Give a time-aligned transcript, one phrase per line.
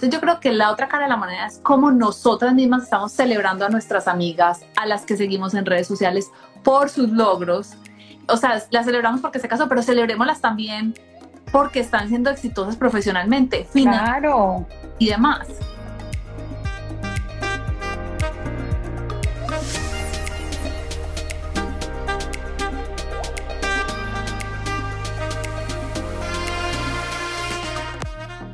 [0.00, 3.12] Entonces yo creo que la otra cara de la moneda es cómo nosotras mismas estamos
[3.12, 6.30] celebrando a nuestras amigas, a las que seguimos en redes sociales
[6.62, 7.74] por sus logros.
[8.26, 10.94] O sea, las celebramos porque se casó, pero celebrémoslas también
[11.52, 14.66] porque están siendo exitosas profesionalmente, claro.
[14.98, 15.48] y demás.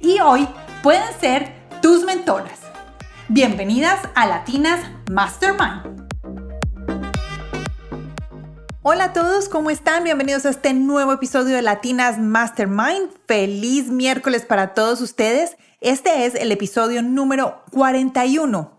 [0.00, 0.48] y hoy
[0.82, 2.60] pueden ser tus mentoras.
[3.28, 6.08] Bienvenidas a Latinas Mastermind.
[8.82, 10.04] Hola a todos, ¿cómo están?
[10.04, 13.10] Bienvenidos a este nuevo episodio de Latinas Mastermind.
[13.26, 15.56] Feliz miércoles para todos ustedes.
[15.80, 18.78] Este es el episodio número 41.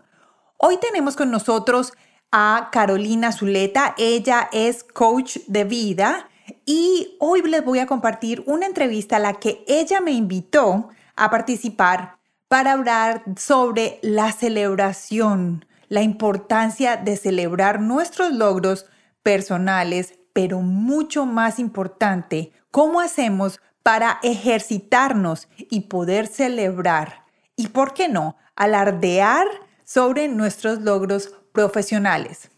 [0.56, 1.92] Hoy tenemos con nosotros
[2.32, 3.94] a Carolina Zuleta.
[3.98, 6.28] Ella es coach de vida
[6.66, 10.88] y hoy les voy a compartir una entrevista a la que ella me invitó
[11.20, 12.18] a participar
[12.48, 18.86] para hablar sobre la celebración, la importancia de celebrar nuestros logros
[19.22, 28.08] personales, pero mucho más importante, cómo hacemos para ejercitarnos y poder celebrar y, ¿por qué
[28.08, 29.46] no?, alardear
[29.84, 32.50] sobre nuestros logros profesionales.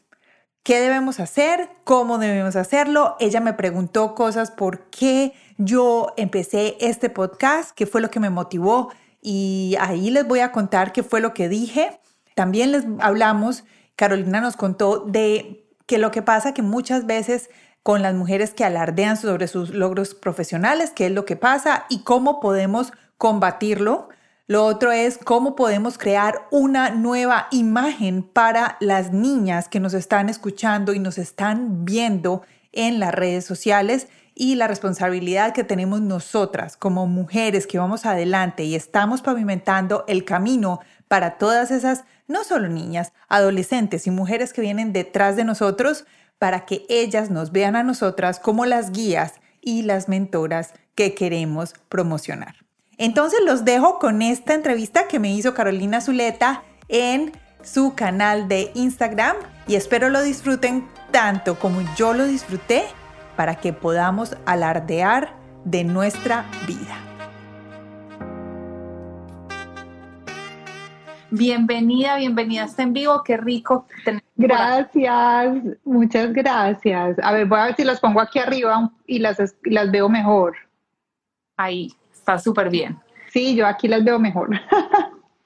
[0.63, 1.71] ¿Qué debemos hacer?
[1.83, 3.17] ¿Cómo debemos hacerlo?
[3.19, 8.31] Ella me preguntó cosas por qué yo empecé este podcast, qué fue lo que me
[8.31, 11.99] motivó y ahí les voy a contar qué fue lo que dije.
[12.37, 13.65] También les hablamos,
[13.97, 17.51] Carolina nos contó de que lo que pasa que muchas veces
[17.83, 22.05] con las mujeres que alardean sobre sus logros profesionales, qué es lo que pasa y
[22.05, 24.11] cómo podemos combatirlo.
[24.49, 30.29] Lo otro es cómo podemos crear una nueva imagen para las niñas que nos están
[30.29, 32.43] escuchando y nos están viendo
[32.73, 38.65] en las redes sociales y la responsabilidad que tenemos nosotras como mujeres que vamos adelante
[38.65, 44.63] y estamos pavimentando el camino para todas esas, no solo niñas, adolescentes y mujeres que
[44.63, 46.05] vienen detrás de nosotros,
[46.39, 51.75] para que ellas nos vean a nosotras como las guías y las mentoras que queremos
[51.89, 52.62] promocionar.
[53.03, 57.33] Entonces los dejo con esta entrevista que me hizo Carolina Zuleta en
[57.65, 59.35] su canal de Instagram
[59.67, 62.85] y espero lo disfruten tanto como yo lo disfruté
[63.35, 66.97] para que podamos alardear de nuestra vida.
[71.33, 73.85] Bienvenida, bienvenida a este en vivo, qué rico.
[74.37, 77.17] Gracias, muchas gracias.
[77.21, 80.55] A ver, voy a ver si las pongo aquí arriba y las, las veo mejor.
[81.57, 81.93] Ahí,
[82.23, 83.01] Está súper bien.
[83.33, 84.51] Sí, yo aquí las veo mejor.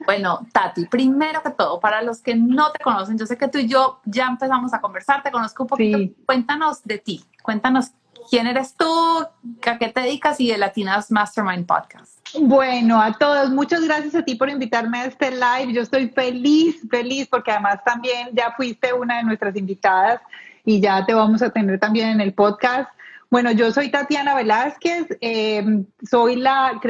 [0.05, 3.59] Bueno, Tati, primero que todo, para los que no te conocen, yo sé que tú
[3.59, 5.99] y yo ya empezamos a conversar, te conozco un poquito.
[6.25, 7.91] Cuéntanos de ti, cuéntanos
[8.31, 12.21] quién eres tú, a qué te dedicas y de Latinas Mastermind Podcast.
[12.39, 15.73] Bueno, a todos, muchas gracias a ti por invitarme a este live.
[15.73, 20.21] Yo estoy feliz, feliz, porque además también ya fuiste una de nuestras invitadas
[20.65, 22.91] y ya te vamos a tener también en el podcast.
[23.29, 26.81] Bueno, yo soy Tatiana Velázquez, em, soy la,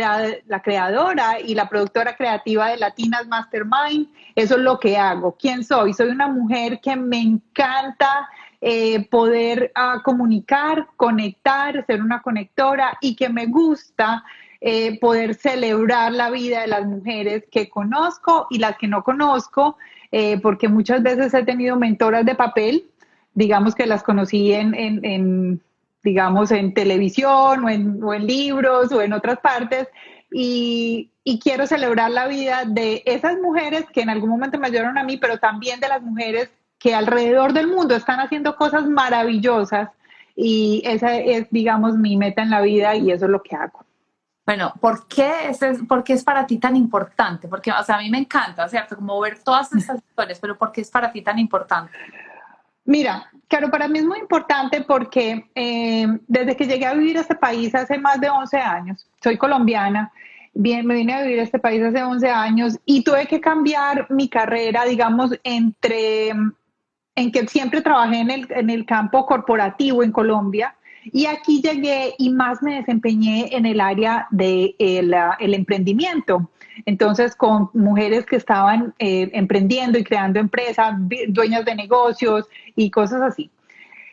[0.47, 4.09] la creadora y la productora creativa de Latinas Mastermind.
[4.35, 5.35] Eso es lo que hago.
[5.39, 5.95] ¿Quién soy?
[5.95, 8.29] Soy una mujer que me encanta
[8.61, 14.23] eh, poder ah, comunicar, conectar, ser una conectora y que me gusta
[14.61, 19.79] eh, poder celebrar la vida de las mujeres que conozco y las que no conozco,
[20.13, 22.85] eh, porque muchas veces he tenido mentoras de papel,
[23.35, 25.61] digamos que las conocí en
[26.07, 29.89] digamos, en televisión o en, libros o en otras partes.
[30.31, 31.11] Y,
[31.43, 35.17] quiero celebrar la vida de esas mujeres que en algún momento me ayudaron a mí,
[35.17, 36.49] pero también de las mujeres
[36.79, 39.91] que alrededor del mundo están haciendo cosas maravillosas.
[40.37, 43.85] Y esa es, digamos, mi meta en la vida y eso es lo que hago.
[44.47, 45.59] Bueno, ¿por qué, es,
[45.89, 47.49] ¿por qué es para ti tan importante?
[47.49, 48.95] Porque, o sea, a mí me encanta, ¿cierto?
[48.95, 51.91] Como ver todas estas historias, pero ¿por qué es para ti tan importante?
[52.87, 57.23] Mira, claro, para mí es muy importante porque eh, desde que llegué a vivir a
[57.23, 60.13] este país hace más de 11 años, soy colombiana,
[60.55, 64.07] bien, me vine a vivir a este país hace 11 años y tuve que cambiar
[64.11, 66.33] mi carrera, digamos, entre
[67.17, 70.77] en que siempre trabajé en el, en el campo corporativo en Colombia
[71.13, 76.51] Y aquí llegué y más me desempeñé en el área del de el emprendimiento.
[76.85, 80.95] Entonces, con mujeres que estaban eh, emprendiendo y creando empresas,
[81.29, 83.51] dueñas de negocios y cosas así.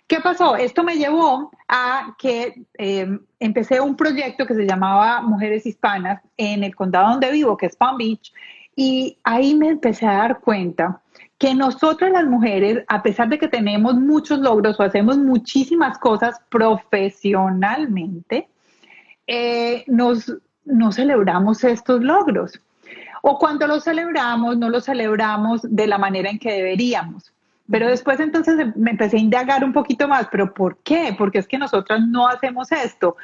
[0.07, 0.56] ¿Qué pasó?
[0.56, 3.07] Esto me llevó a que eh,
[3.39, 7.75] empecé un proyecto que se llamaba Mujeres Hispanas en el condado donde vivo, que es
[7.75, 8.31] Palm Beach,
[8.75, 11.01] y ahí me empecé a dar cuenta
[11.38, 16.39] que nosotras las mujeres, a pesar de que tenemos muchos logros o hacemos muchísimas cosas
[16.50, 18.48] profesionalmente,
[19.27, 20.31] eh, nos,
[20.65, 22.60] no celebramos estos logros.
[23.21, 27.33] O cuando los celebramos, no los celebramos de la manera en que deberíamos.
[27.71, 31.15] Pero después entonces me empecé a indagar un poquito más, pero ¿por qué?
[31.18, 33.15] Porque es que nosotras no hacemos esto.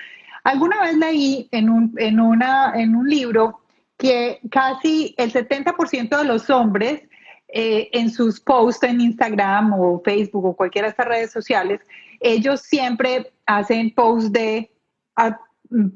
[0.44, 3.59] Alguna vez leí en un, en una, en un libro
[3.97, 7.01] que casi el 70% de los hombres
[7.50, 11.81] eh, en sus posts en Instagram o Facebook o cualquiera de estas redes sociales,
[12.21, 14.71] ellos siempre hacen posts de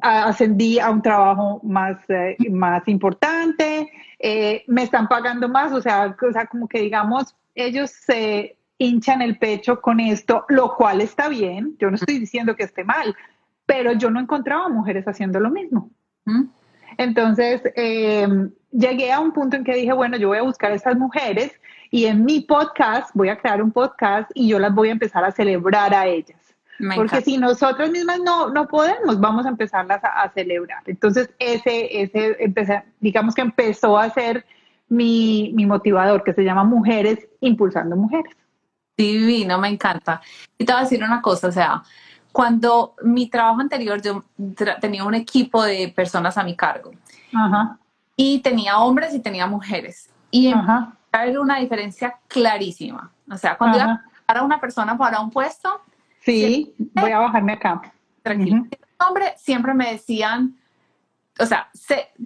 [0.02, 3.90] ascendí a un trabajo más, eh, más importante,
[4.20, 9.22] eh, me están pagando más, o sea, o sea, como que digamos, ellos se hinchan
[9.22, 13.16] el pecho con esto, lo cual está bien, yo no estoy diciendo que esté mal,
[13.66, 15.90] pero yo no encontraba mujeres haciendo lo mismo.
[16.98, 18.28] Entonces, eh,
[18.72, 21.52] llegué a un punto en que dije, bueno, yo voy a buscar a estas mujeres
[21.90, 25.24] y en mi podcast voy a crear un podcast y yo las voy a empezar
[25.24, 26.43] a celebrar a ellas.
[26.96, 30.82] Porque si nosotros mismas no, no podemos, vamos a empezarlas a, celebrar.
[30.86, 34.46] Entonces, ese, ese digamos que empezó a ser
[34.90, 38.36] mi, mi motivador, que se llama Mujeres Impulsando Mujeres.
[38.98, 40.22] Divino, me encanta.
[40.58, 41.84] Y te voy a decir una cosa, o sea,
[42.34, 44.24] cuando mi trabajo anterior yo
[44.82, 46.92] tenía un equipo de personas a mi cargo.
[48.16, 50.10] Y tenía hombres y tenía mujeres.
[50.32, 50.54] Y
[51.12, 53.12] había una diferencia clarísima.
[53.32, 55.82] O sea, cuando iba a una persona para un puesto,
[56.26, 57.94] Sí, voy a bajarme acá.
[58.22, 58.66] Tranquilo.
[59.06, 60.56] Hombre, siempre me decían,
[61.40, 61.68] o sea,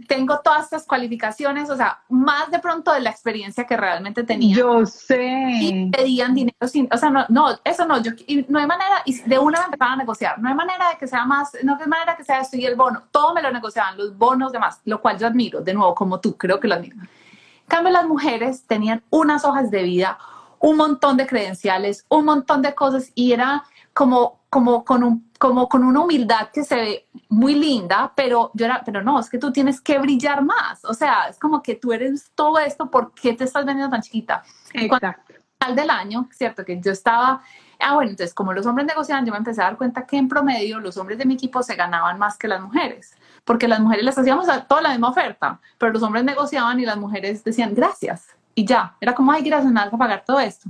[0.07, 4.55] tengo todas estas cualificaciones, o sea, más de pronto de la experiencia que realmente tenía.
[4.55, 5.45] Yo sé.
[5.61, 8.11] Y pedían dinero sin, o sea, no, no eso no, yo,
[8.49, 11.07] no hay manera, y de una me empezaban a negociar, no hay manera de que
[11.07, 13.49] sea más, no hay manera de que sea esto y el bono, todo me lo
[13.49, 16.75] negociaban, los bonos, demás, lo cual yo admiro, de nuevo, como tú, creo que lo
[16.75, 16.97] admiro.
[16.97, 20.17] En cambio, las mujeres tenían unas hojas de vida,
[20.59, 23.63] un montón de credenciales, un montón de cosas, y era
[23.97, 28.65] como, como, con un, como con una humildad que se ve muy linda, pero yo
[28.65, 30.85] era, pero no, es que tú tienes que brillar más.
[30.85, 34.03] O sea, es como que tú eres todo esto, ¿por qué te estás vendiendo tan
[34.03, 34.44] chiquita?
[34.71, 35.33] Exacto.
[35.59, 36.63] Al del año, ¿cierto?
[36.63, 37.41] Que yo estaba,
[37.79, 40.27] ah, bueno, entonces como los hombres negociaban, yo me empecé a dar cuenta que en
[40.27, 44.05] promedio los hombres de mi equipo se ganaban más que las mujeres, porque las mujeres
[44.05, 48.27] les hacíamos toda la misma oferta, pero los hombres negociaban y las mujeres decían gracias.
[48.53, 50.69] Y ya, era como, ay, gracias, nada para pagar todo esto.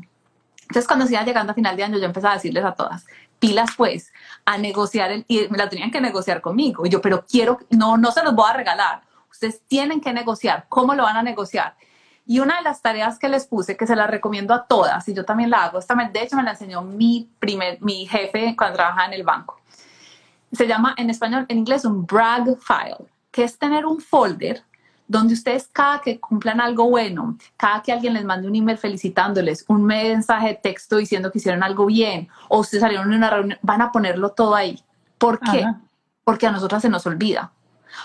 [0.68, 3.06] Entonces, cuando iba llegando a final de año, yo empecé a decirles a todas,
[3.40, 4.12] pilas pues,
[4.46, 6.86] a negociar, el, y me la tenían que negociar conmigo.
[6.86, 9.02] Y yo, pero quiero, no, no se los voy a regalar.
[9.32, 10.66] Ustedes tienen que negociar.
[10.68, 11.76] ¿Cómo lo van a negociar?
[12.26, 15.14] Y una de las tareas que les puse, que se la recomiendo a todas, y
[15.14, 18.76] yo también la hago, esta, de hecho me la enseñó mi, primer, mi jefe cuando
[18.76, 19.62] trabajaba en el banco.
[20.52, 24.64] Se llama en español, en inglés, un brag file, que es tener un folder
[25.08, 29.66] donde ustedes cada que cumplan algo bueno, cada que alguien les mande un email felicitándoles,
[29.68, 33.60] un mensaje de texto diciendo que hicieron algo bien, o ustedes salieron en una reunión,
[33.62, 34.84] van a ponerlo todo ahí.
[35.18, 35.66] ¿Por qué?
[36.24, 37.52] Porque a nosotras se nos olvida.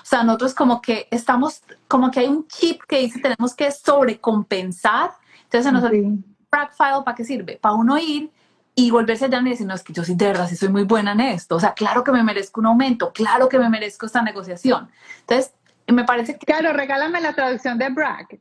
[0.02, 3.70] O sea, nosotros como que estamos, como que hay un chip que dice tenemos que
[3.70, 5.10] sobrecompensar.
[5.44, 6.08] Entonces se nos olvida.
[6.50, 7.58] file, ¿para qué sirve?
[7.60, 8.30] Para uno ir
[8.74, 10.84] y volverse allá y decir, no, es que yo sí de verdad sí soy muy
[10.84, 11.56] buena en esto.
[11.56, 14.88] O sea, claro que me merezco un aumento, claro que me merezco esta negociación.
[15.20, 15.52] Entonces,
[15.88, 16.46] me parece que...
[16.46, 18.40] Claro, regálame la traducción de brag.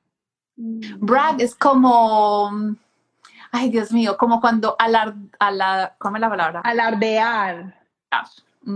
[0.56, 2.76] Brag es como...
[3.52, 6.62] Ay, Dios mío, como cuando alar, alar, ¿cómo es la palabra?
[6.64, 7.76] Alardear.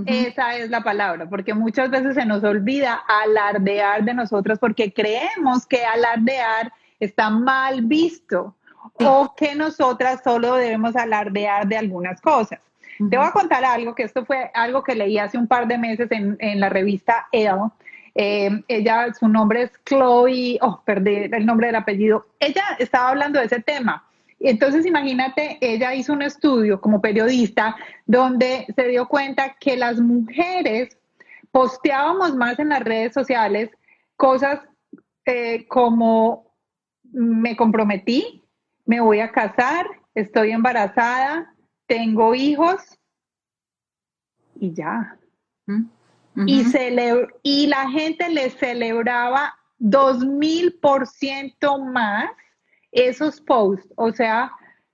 [0.07, 5.65] Esa es la palabra, porque muchas veces se nos olvida alardear de nosotros porque creemos
[5.67, 8.55] que alardear está mal visto
[8.95, 12.59] o que nosotras solo debemos alardear de algunas cosas.
[12.97, 15.77] Te voy a contar algo, que esto fue algo que leí hace un par de
[15.77, 17.69] meses en, en la revista Elle,
[18.15, 22.25] eh, ella, su nombre es Chloe, oh, perdí el nombre del apellido.
[22.39, 24.07] Ella estaba hablando de ese tema.
[24.39, 30.97] Entonces, imagínate, ella hizo un estudio como periodista donde se dio cuenta que las mujeres
[31.51, 33.69] posteábamos más en las redes sociales
[34.15, 34.61] cosas
[35.25, 36.53] eh, como
[37.11, 38.43] me comprometí,
[38.85, 41.53] me voy a casar, estoy embarazada,
[41.87, 42.81] tengo hijos
[44.55, 45.17] y ya.
[46.45, 46.63] Y,
[47.43, 52.29] y la gente le celebraba dos mil por ciento más
[52.91, 53.87] esos posts.
[53.95, 54.51] O sea,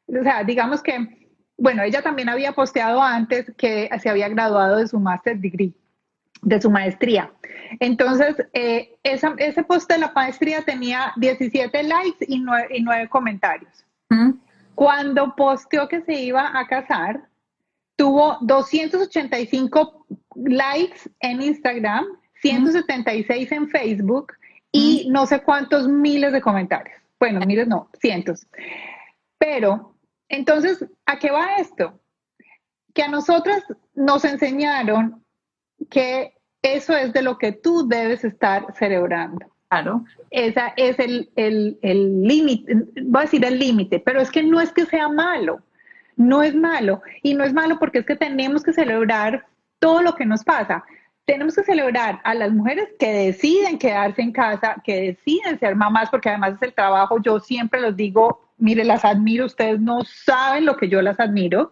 [0.07, 1.21] o sea, digamos que
[1.61, 5.75] bueno, ella también había posteado antes que se había graduado de su master degree,
[6.41, 7.31] de su maestría.
[7.79, 13.85] Entonces, eh, ese post de la maestría tenía 17 likes y 9, comentarios.
[14.73, 17.29] Cuando posteó que se iba a casar,
[18.01, 22.03] tuvo 285 likes en Instagram,
[22.41, 24.33] 176 en Facebook
[24.71, 26.97] y no sé cuántos miles de comentarios.
[27.19, 28.47] Bueno, miles no, cientos.
[29.37, 29.93] Pero,
[30.29, 32.01] entonces, ¿a qué va esto?
[32.95, 33.61] Que a nosotras
[33.93, 35.23] nos enseñaron
[35.91, 39.45] que eso es de lo que tú debes estar celebrando.
[39.69, 40.05] Claro.
[40.31, 41.29] Esa es el
[42.23, 45.61] límite, voy a decir el límite, pero es que no es que sea malo,
[46.21, 47.01] no es malo.
[47.23, 49.45] Y no es malo porque es que tenemos que celebrar
[49.79, 50.83] todo lo que nos pasa.
[51.25, 56.09] Tenemos que celebrar a las mujeres que deciden quedarse en casa, que deciden ser mamás,
[56.09, 57.21] porque además es el trabajo.
[57.21, 61.71] Yo siempre los digo, mire, las admiro, ustedes no saben lo que yo las admiro.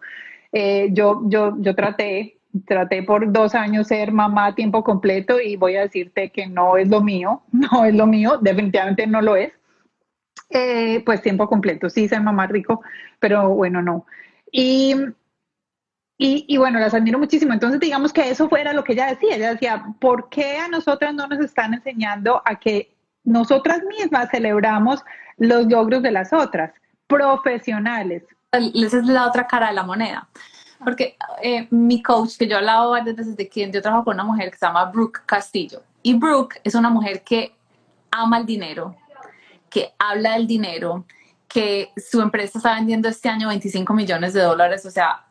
[0.52, 5.56] Eh, yo, yo, yo traté, traté por dos años ser mamá a tiempo completo y
[5.56, 9.36] voy a decirte que no es lo mío, no es lo mío, definitivamente no lo
[9.36, 9.52] es.
[10.52, 12.82] Eh, pues tiempo completo, sí, ser mamá rico,
[13.20, 14.04] pero bueno, no.
[14.52, 14.94] Y,
[16.18, 17.52] y, bueno, las admiro muchísimo.
[17.52, 19.36] Entonces, digamos que eso fuera lo que ella decía.
[19.36, 25.02] Ella decía, ¿por qué a nosotras no nos están enseñando a que nosotras mismas celebramos
[25.38, 26.72] los logros de las otras,
[27.06, 28.24] profesionales?
[28.52, 30.28] Esa es la otra cara de la moneda.
[30.84, 34.14] Porque eh, mi coach, que yo he hablado varias veces de quien yo trabajo con
[34.14, 35.82] una mujer que se llama Brooke Castillo.
[36.02, 37.54] Y Brooke es una mujer que
[38.10, 38.96] ama el dinero,
[39.68, 41.04] que habla del dinero,
[41.52, 45.26] que su empresa está vendiendo este año 25 millones de dólares, o sea,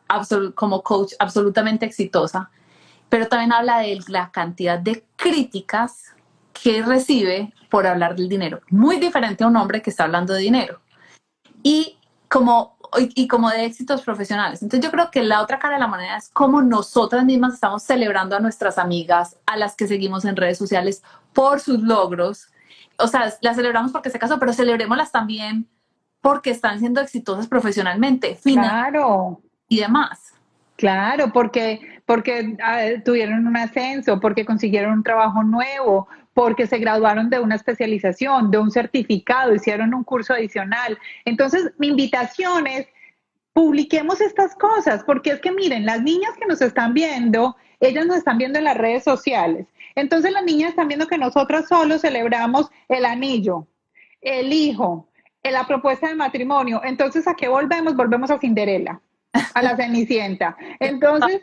[0.54, 2.50] como coach absolutamente exitosa,
[3.08, 6.14] pero también habla de la cantidad de críticas
[6.52, 8.60] que recibe por hablar del dinero.
[8.68, 10.80] Muy diferente a un hombre que está hablando de dinero.
[11.62, 11.98] Y
[12.28, 14.62] como, y como de éxitos profesionales.
[14.62, 17.82] Entonces yo creo que la otra cara de la moneda es cómo nosotras mismas estamos
[17.82, 22.48] celebrando a nuestras amigas, a las que seguimos en redes sociales por sus logros.
[22.98, 25.66] O sea, las celebramos porque se casó, pero celebrémoslas también
[26.20, 29.40] porque están siendo exitosas profesionalmente, claro.
[29.68, 30.34] y demás.
[30.76, 37.28] Claro, porque, porque ah, tuvieron un ascenso, porque consiguieron un trabajo nuevo, porque se graduaron
[37.28, 40.98] de una especialización, de un certificado, hicieron un curso adicional.
[41.26, 42.86] Entonces, mi invitación es,
[43.52, 48.16] publiquemos estas cosas, porque es que miren, las niñas que nos están viendo, ellas nos
[48.16, 49.66] están viendo en las redes sociales.
[49.94, 53.66] Entonces, las niñas están viendo que nosotras solo celebramos el anillo,
[54.22, 55.09] el hijo,
[55.42, 56.80] en la propuesta de matrimonio.
[56.84, 57.96] Entonces, ¿a qué volvemos?
[57.96, 59.00] Volvemos a Cinderela,
[59.54, 60.56] a la Cenicienta.
[60.78, 61.42] Entonces,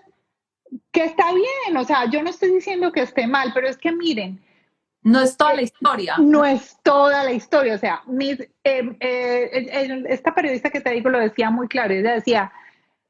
[0.92, 3.92] que está bien, o sea, yo no estoy diciendo que esté mal, pero es que
[3.92, 4.42] miren.
[5.04, 6.16] No es toda la historia.
[6.20, 11.10] No es toda la historia, o sea, mis, eh, eh, esta periodista que te digo
[11.10, 12.52] lo decía muy claro, ella decía,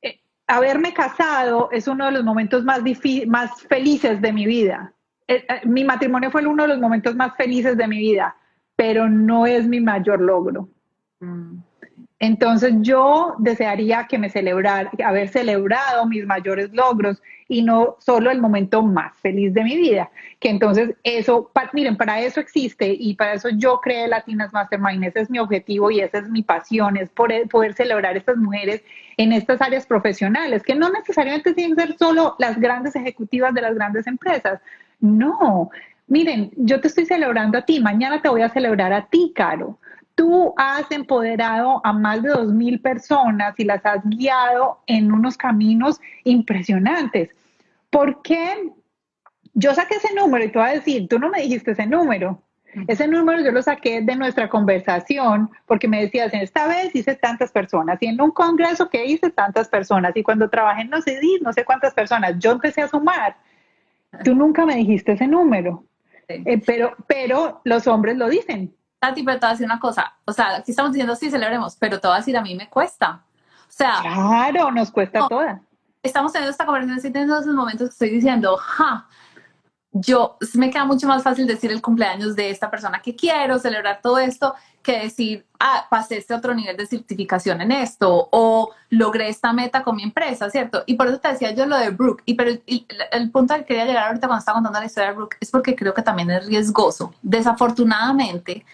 [0.03, 2.81] eh, haberme casado es uno de los momentos más,
[3.25, 4.93] más felices de mi vida.
[5.63, 8.35] mi matrimonio fue uno de los momentos más felices de mi vida,
[8.75, 10.69] pero no es mi mayor logro.
[11.19, 11.57] Mm.
[12.19, 18.41] Entonces yo desearía que me celebrar, haber celebrado mis mayores logros y no solo el
[18.41, 20.09] momento más feliz de mi vida.
[20.39, 25.03] Que entonces eso, miren, para eso existe y para eso yo creé Latinas Mastermind.
[25.05, 28.83] Ese es mi objetivo y esa es mi pasión, es poder, poder celebrar estas mujeres
[29.17, 33.61] en estas áreas profesionales, que no necesariamente tienen que ser solo las grandes ejecutivas de
[33.61, 34.59] las grandes empresas.
[34.99, 35.69] No,
[36.07, 39.77] miren, yo te estoy celebrando a ti, mañana te voy a celebrar a ti, Caro
[40.17, 45.37] tú has empoderado a más de dos mil personas y las has guiado en unos
[45.37, 47.29] caminos impresionantes.
[47.91, 48.71] ¿Por qué?
[49.53, 52.41] Yo saqué ese número y te voy a decir, tú no me dijiste ese número.
[52.87, 57.51] Ese número yo lo saqué de nuestra conversación porque me decías, esta vez hice tantas
[57.51, 61.19] personas y en un congreso que hice tantas personas y cuando trabajé en no sé,
[61.41, 63.37] no sé cuántas personas, yo empecé a sumar.
[64.23, 65.83] Tú nunca me dijiste ese número,
[66.27, 68.73] eh, pero, pero los hombres lo dicen.
[68.99, 70.13] Tati, pero te voy a decir una cosa.
[70.25, 72.69] O sea, aquí estamos diciendo sí, celebremos, pero te voy a decir, a mí me
[72.69, 73.23] cuesta.
[73.67, 73.99] O sea.
[74.01, 75.61] Claro, nos cuesta todas.
[76.01, 79.07] Estamos teniendo esta conversación, estoy teniendo esos momentos que estoy diciendo, ja,
[80.01, 83.99] yo me queda mucho más fácil decir el cumpleaños de esta persona que quiero, celebrar
[84.01, 89.29] todo esto, que decir, ah, pasé este otro nivel de certificación en esto o logré
[89.29, 90.83] esta meta con mi empresa, ¿cierto?
[90.85, 92.23] Y por eso te decía yo lo de Brooke.
[92.25, 92.51] Y pero
[93.11, 95.51] el, punto al que quería llegar ahorita cuando estaba contando la historia de Brooke es
[95.51, 97.13] porque creo que también es riesgoso.
[97.21, 98.65] Desafortunadamente,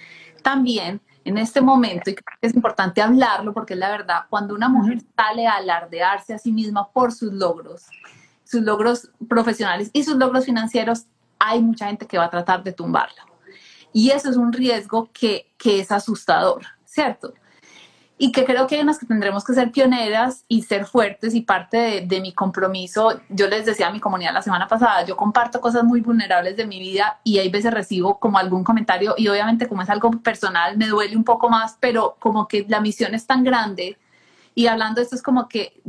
[0.41, 4.53] también en este momento, y creo que es importante hablarlo porque es la verdad, cuando
[4.53, 7.87] una mujer sale a alardearse a sí misma por sus logros,
[8.43, 11.07] sus logros profesionales y sus logros financieros,
[11.43, 13.21] hay mucha gente que va a tratar de tumbarlo.
[13.91, 17.33] Y eso es un riesgo que, que es asustador, ¿cierto?
[18.17, 21.41] y que creo que hay unas que tendremos que ser pioneras y ser fuertes y
[21.41, 23.19] parte de, de, mi compromiso.
[23.27, 26.65] Yo les decía a mi comunidad la semana pasada, yo comparto cosas muy vulnerables de
[26.65, 30.77] mi vida y hay veces recibo como algún comentario y obviamente como es algo personal
[30.77, 33.97] me duele un poco más, pero como que la misión es tan grande
[34.55, 35.81] y hablando esto es como que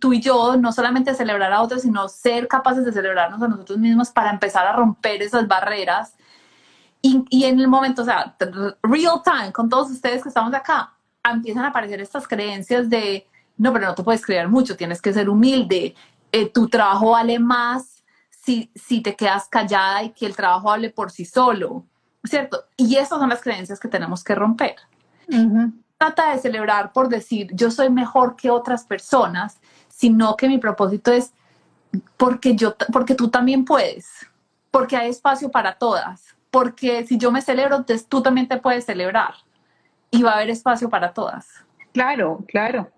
[0.00, 3.78] tú y yo no solamente celebrar a otros, sino ser capaces de celebrarnos a nosotros
[3.78, 6.14] mismos para empezar a romper esas barreras.
[7.00, 8.36] Y, y en el momento, o sea,
[8.82, 10.94] real time, con todos ustedes que estamos acá,
[11.30, 15.12] empiezan a aparecer estas creencias de, no, pero no te puedes creer mucho, tienes que
[15.12, 15.94] ser humilde,
[16.32, 20.90] eh, tu trabajo vale más si, si te quedas callada y que el trabajo hable
[20.90, 21.84] por sí solo,
[22.24, 22.64] ¿cierto?
[22.76, 24.76] Y esas son las creencias que tenemos que romper.
[25.98, 31.12] Trata de celebrar por decir, yo soy mejor que otras personas, sino que mi propósito
[31.12, 31.32] es
[32.16, 34.26] porque, yo, porque tú también puedes,
[34.70, 38.84] porque hay espacio para todas, porque si yo me celebro, entonces tú también te puedes
[38.84, 39.34] celebrar
[40.10, 41.64] y va a haber espacio para todas.
[41.92, 42.90] Claro, claro.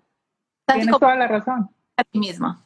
[0.67, 1.69] Tienes toda la razón.
[1.97, 2.61] A ti misma.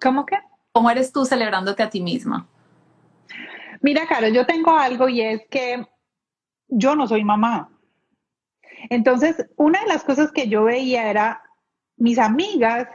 [0.00, 0.38] ¿Cómo que?
[0.72, 2.46] ¿Cómo eres tú celebrándote a ti misma?
[3.80, 5.86] Mira, Caro, yo tengo algo y es que
[6.68, 7.68] yo no soy mamá.
[8.90, 11.42] Entonces, una de las cosas que yo veía era
[11.96, 12.88] mis amigas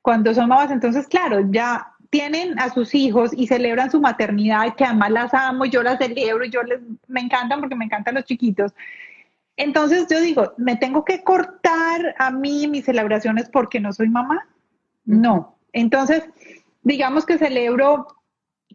[0.00, 4.84] cuando son mamás, entonces, claro, ya tienen a sus hijos y celebran su maternidad, que
[4.84, 8.24] además las amo, yo las celebro, y yo les, me encantan porque me encantan los
[8.24, 8.74] chiquitos.
[9.56, 14.46] Entonces yo digo, ¿me tengo que cortar a mí mis celebraciones porque no soy mamá?
[15.04, 15.56] No.
[15.72, 16.28] Entonces,
[16.82, 18.06] digamos que celebro,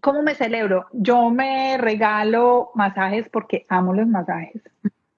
[0.02, 0.88] ¿cómo me celebro?
[0.94, 4.62] Yo me regalo masajes porque amo los masajes.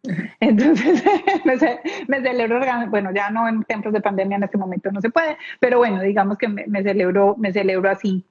[0.40, 1.04] Entonces,
[2.08, 5.38] me, celebro, bueno, ya no en tiempos de pandemia en este momento no se puede,
[5.60, 8.24] pero bueno, digamos que me, celebro, me celebro así.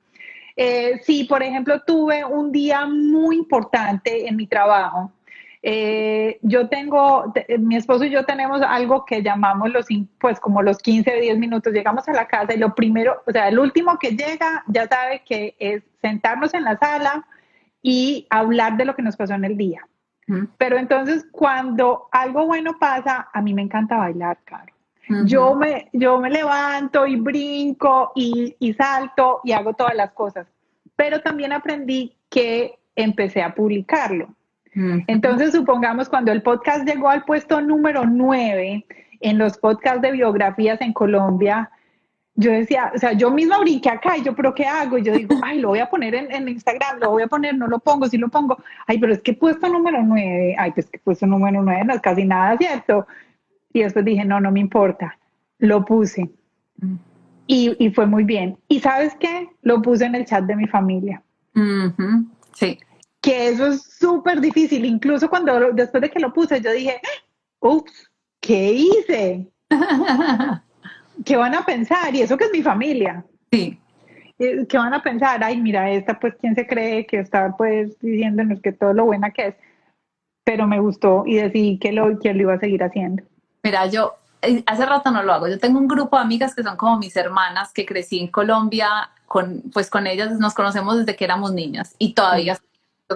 [0.56, 5.12] Eh, sí, por ejemplo, tuve un día muy importante en mi trabajo,
[5.62, 9.86] eh, yo tengo, mi esposo y yo tenemos algo que llamamos los,
[10.20, 13.48] pues como los 15, 10 minutos, llegamos a la casa y lo primero, o sea,
[13.48, 17.26] el último que llega ya sabe que es sentarnos en la sala
[17.82, 19.86] y hablar de lo que nos pasó en el día.
[20.58, 24.72] Pero entonces cuando algo bueno pasa, a mí me encanta bailar, Caro.
[25.24, 30.46] yo, me, yo me levanto y brinco y, y salto y hago todas las cosas.
[30.96, 34.28] Pero también aprendí que empecé a publicarlo.
[35.08, 38.86] Entonces, supongamos cuando el podcast llegó al puesto número 9
[39.20, 41.70] en los podcasts de biografías en Colombia,
[42.38, 44.96] yo decía, o sea, yo misma brinqué acá y yo, pero ¿qué hago?
[44.96, 47.66] Y yo digo, ay, lo voy a poner en, Instagram, lo voy a poner, no
[47.66, 48.56] lo pongo, sí lo pongo.
[48.86, 52.00] Ay, pero es que puesto número 9, ay, pues que puesto número 9 no es
[52.00, 53.06] casi nada, ¿cierto?
[53.72, 55.18] Y después dije, no, no me importa,
[55.58, 56.30] lo puse.
[57.48, 58.56] y, y, fue muy bien.
[58.68, 59.48] ¿Y sabes qué?
[59.62, 61.22] Lo puse en el chat de mi familia.
[62.54, 62.78] Sí
[63.20, 64.84] que eso es súper difícil.
[64.84, 67.00] Incluso cuando después de que lo puse, yo dije,
[67.60, 69.50] ups, ¿qué hice?
[71.24, 72.14] ¿Qué van a pensar?
[72.14, 73.24] Y eso que es mi familia.
[73.50, 73.80] Sí.
[74.38, 75.42] ¿Qué van a pensar?
[75.42, 79.30] Ay, mira, esta pues, ¿quién se cree que está pues diciéndonos que todo lo buena
[79.30, 79.54] que es?
[80.44, 83.24] Pero me gustó y decidí que lo, que lo iba a seguir haciendo.
[83.62, 85.48] Mira, yo eh, hace rato no lo hago.
[85.48, 89.10] Yo tengo un grupo de amigas que son como mis hermanas, que crecí en Colombia,
[89.26, 92.58] con, pues con ellas nos conocemos desde que éramos niñas y todavía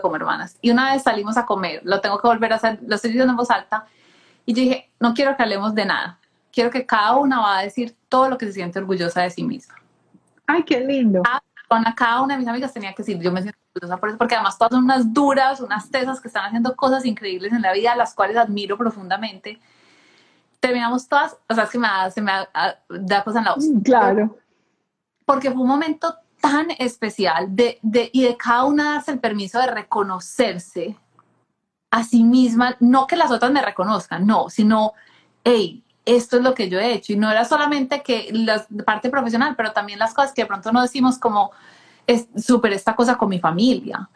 [0.00, 0.56] como hermanas.
[0.60, 3.32] Y una vez salimos a comer, lo tengo que volver a hacer, lo estoy diciendo
[3.32, 3.86] en voz alta,
[4.46, 6.18] y yo dije, no quiero que hablemos de nada,
[6.52, 9.42] quiero que cada una va a decir todo lo que se siente orgullosa de sí
[9.42, 9.74] misma.
[10.46, 11.22] Ay, qué lindo.
[11.68, 14.18] Con cada una de mis amigas tenía que decir, yo me siento orgullosa por eso,
[14.18, 17.72] porque además todas son unas duras, unas tesas que están haciendo cosas increíbles en la
[17.72, 19.58] vida, las cuales admiro profundamente.
[20.60, 23.54] Terminamos todas, o sea, es que me da, se me da, da cosa en la
[23.54, 23.64] voz.
[23.82, 24.36] Claro.
[25.24, 29.58] Porque fue un momento tan especial de, de, y de cada una darse el permiso
[29.60, 30.96] de reconocerse
[31.90, 34.92] a sí misma, no que las otras me reconozcan, no, sino,
[35.44, 37.12] hey, esto es lo que yo he hecho.
[37.12, 40.72] Y no era solamente que la parte profesional, pero también las cosas que de pronto
[40.72, 41.52] no decimos como,
[42.06, 44.08] es súper esta cosa con mi familia.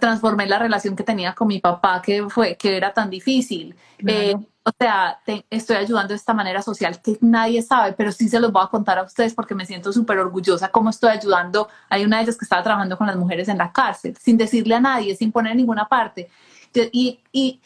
[0.00, 3.74] Transformé la relación que tenía con mi papá, que fue, que era tan difícil.
[4.06, 4.34] Eh,
[4.68, 8.50] o sea, estoy ayudando de esta manera social que nadie sabe, pero sí se los
[8.50, 11.68] voy a contar a ustedes porque me siento súper orgullosa cómo estoy ayudando.
[11.88, 14.74] Hay una de ellas que estaba trabajando con las mujeres en la cárcel, sin decirle
[14.74, 16.28] a nadie, sin poner ninguna parte.
[16.74, 17.60] Y, y,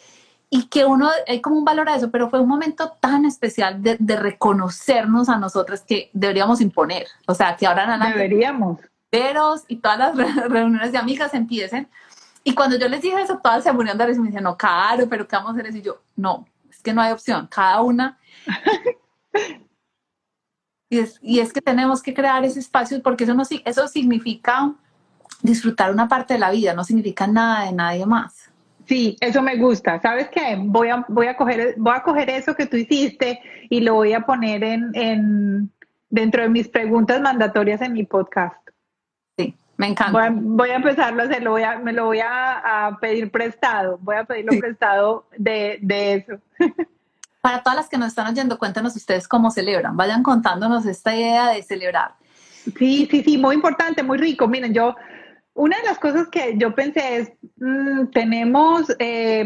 [0.53, 3.81] y que uno, hay como un valor a eso, pero fue un momento tan especial
[3.81, 7.07] de, de reconocernos a nosotras que deberíamos imponer.
[7.27, 8.11] O sea, que ahora nada.
[8.11, 8.81] Deberíamos.
[9.13, 11.89] Veros y todas las reuniones de amigas empiecen.
[12.43, 14.57] Y cuando yo les dije eso, todas se murieron de risa y me decían, no,
[14.57, 15.77] caro, pero ¿qué vamos a hacer?
[15.77, 16.47] Y yo, no,
[16.83, 18.19] que no hay opción, cada una.
[20.89, 24.73] y, es, y es que tenemos que crear ese espacio porque eso, no, eso significa
[25.43, 28.50] disfrutar una parte de la vida, no significa nada de nadie más.
[28.91, 30.01] Sí, eso me gusta.
[30.01, 30.57] ¿Sabes qué?
[30.59, 34.15] Voy a, voy a, coger, voy a coger eso que tú hiciste y lo voy
[34.15, 35.71] a poner en, en
[36.09, 38.57] dentro de mis preguntas mandatorias en mi podcast.
[39.39, 40.33] Sí, me encanta.
[40.33, 44.25] Voy a, empezarlo a hacer, voy a, me lo voy a, pedir prestado, voy a
[44.25, 46.41] pedirlo prestado de, de eso.
[47.41, 49.97] Para todas las que nos están oyendo, cuéntanos ustedes cómo celebran.
[49.97, 52.15] Vayan contándonos esta idea de celebrar.
[52.77, 54.49] Sí, sí, sí, muy importante, muy rico.
[54.49, 54.97] Miren, yo,
[55.61, 59.45] una de las cosas que yo pensé es, mm, tenemos, eh,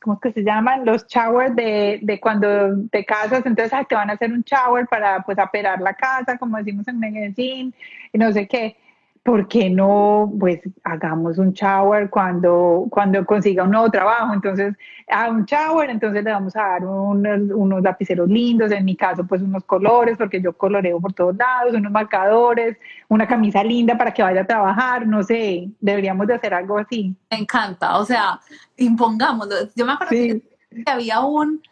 [0.00, 0.86] ¿cómo es que se llaman?
[0.86, 2.48] Los showers de, de cuando
[2.90, 6.56] te casas, entonces te van a hacer un shower para pues aperar la casa, como
[6.56, 7.74] decimos en Medellín,
[8.14, 8.78] y no sé qué.
[9.22, 14.34] ¿Por qué no, pues, hagamos un shower cuando, cuando consiga un nuevo trabajo?
[14.34, 14.74] Entonces,
[15.08, 19.40] a un shower, entonces le vamos a dar unos, lapiceros lindos, en mi caso, pues,
[19.40, 22.76] unos colores, porque yo coloreo por todos lados, unos marcadores,
[23.08, 27.14] una camisa linda para que vaya a trabajar, no sé, deberíamos de hacer algo así.
[27.30, 28.40] Me encanta, o sea,
[28.76, 29.54] impongámoslo.
[29.76, 30.42] Yo me acuerdo que
[30.86, 31.62] había un,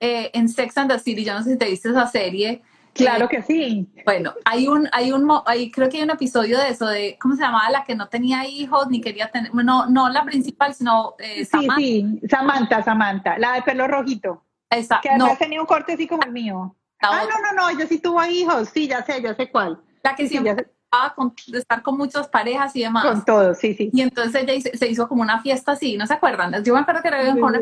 [0.00, 2.62] eh, en Sex and the City, yo no sé si te viste esa serie,
[2.96, 3.88] Claro que sí.
[4.04, 7.34] Bueno, hay un, hay un, hay, creo que hay un episodio de eso, de, ¿cómo
[7.36, 7.70] se llamaba?
[7.70, 11.76] La que no tenía hijos ni quería tener, no, no la principal, sino eh, Samantha.
[11.76, 14.44] Sí, sí, Samantha, Samantha, la de pelo rojito.
[14.70, 15.02] Exacto.
[15.02, 15.38] Que además no.
[15.38, 16.76] tenía un corte así como el mío.
[17.02, 19.80] ah, no, no, no, ella sí tuvo hijos, sí, ya sé, ya sé cuál.
[20.02, 20.68] La que siempre
[21.14, 23.04] con, de estar con muchas parejas y demás.
[23.04, 23.90] Con todos, sí, sí.
[23.92, 26.62] Y entonces ella se hizo como una fiesta así, ¿no se acuerdan?
[26.64, 27.60] Yo me acuerdo que era una,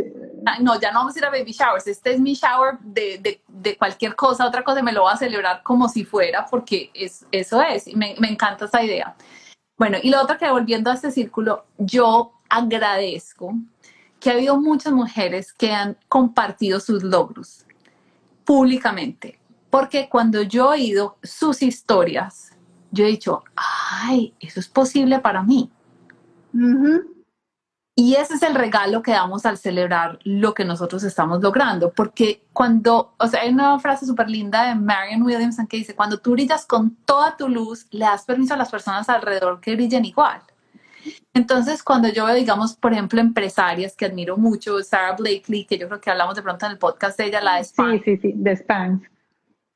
[0.61, 3.41] no, ya no vamos a ir a baby showers, este es mi shower de, de,
[3.49, 7.27] de, cualquier cosa, otra cosa me lo voy a celebrar como si fuera, porque es,
[7.33, 9.15] eso es, y me, me encanta esa idea.
[9.77, 13.55] Bueno, y lo otro que volviendo a este círculo, yo agradezco
[14.21, 17.67] que ha habido muchas mujeres que han compartido sus logros
[18.45, 19.39] públicamente,
[19.71, 22.54] porque cuando yo he oído sus historias,
[22.95, 25.71] yo he dicho, ay, eso es posible para mí.
[27.97, 32.45] Y ese es el regalo que damos al celebrar lo que nosotros estamos logrando, porque
[32.53, 36.33] cuando, o sea, hay una frase súper linda de Marion Williamson que dice, cuando tú
[36.33, 40.41] brillas con toda tu luz, le das permiso a las personas alrededor que brillen igual.
[41.35, 45.87] Entonces, cuando yo veo, digamos, por ejemplo, empresarias que admiro mucho, Sarah Blakely, que yo
[45.89, 48.03] creo que hablamos de pronto en el podcast de ella, la de Spans.
[48.05, 49.03] Sí, sí, sí, de Spans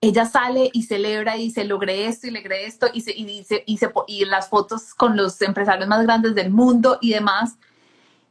[0.01, 3.79] ella sale y celebra y dice, logré esto y logré esto y, se, dice, y,
[3.79, 3.91] se,
[4.27, 7.59] las fotos con los empresarios más grandes del mundo y demás.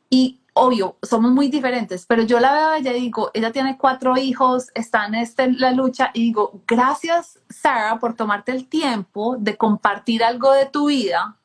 [0.09, 4.17] Y obvio, somos muy diferentes, pero yo la veo ella y digo, ella tiene cuatro
[4.17, 9.57] hijos, está en este, la lucha y digo, gracias Sara por tomarte el tiempo de
[9.57, 11.35] compartir algo de tu vida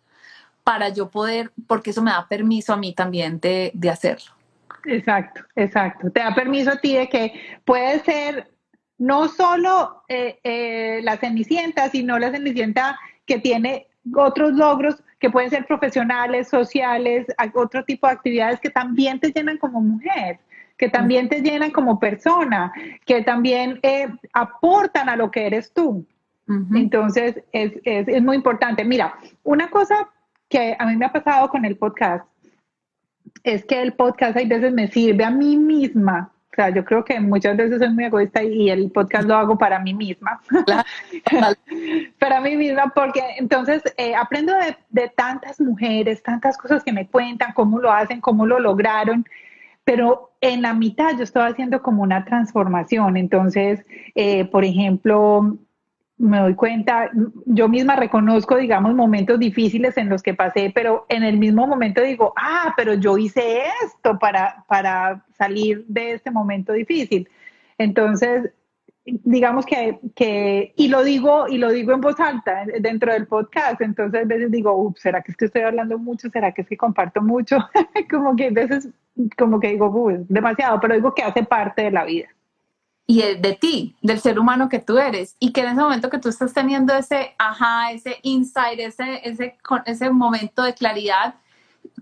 [0.63, 4.33] para yo poder, porque eso me da permiso a mí también de, de hacerlo.
[4.85, 6.11] Exacto, exacto.
[6.11, 8.52] Te da permiso a ti de que puede ser
[9.03, 15.51] no solo eh, eh, la Cenicienta, sino la Cenicienta que tiene otros logros que pueden
[15.51, 20.39] ser profesionales, sociales, otro tipo de actividades que también te llenan como mujer,
[20.79, 22.73] que también te llenan como persona,
[23.05, 26.07] que también eh, aportan a lo que eres tú.
[26.75, 28.85] Entonces, es, es muy importante.
[28.85, 30.11] Mira, una cosa
[30.49, 32.27] que a mí me ha pasado con el podcast
[33.43, 37.03] es que el podcast hay veces me sirve a mí misma o sea, yo creo
[37.03, 40.39] que muchas veces soy muy egoísta y el podcast lo hago para mí misma.
[42.19, 44.53] para mí misma, porque entonces eh, aprendo
[44.91, 49.25] de, tantas mujeres, tantas cosas que me cuentan, cómo lo hacen, cómo lo lograron,
[49.85, 53.17] pero en la mitad yo estaba haciendo como una transformación.
[53.17, 55.57] Entonces, eh, por ejemplo,
[56.23, 57.11] me doy cuenta,
[57.47, 62.01] yo misma reconozco, digamos, momentos difíciles en los que pasé, pero en el mismo momento
[62.01, 67.29] digo, ah, pero yo hice esto para, para salir de este momento difícil.
[67.77, 68.53] Entonces,
[69.05, 73.81] digamos que, que, y lo digo, y lo digo en voz alta dentro del podcast,
[73.81, 76.31] entonces a veces digo, ups, ¿será que es que estoy hablando mucho?
[76.31, 77.59] ¿Será que es que comparto mucho?
[78.11, 78.89] como que a veces,
[79.37, 82.29] como que digo, uy, demasiado, pero digo que hace parte de la vida
[83.07, 86.19] y de ti, del ser humano que tú eres, y que en ese momento que
[86.19, 91.35] tú estás teniendo ese ajá, ese insight, ese, ese, ese momento de claridad,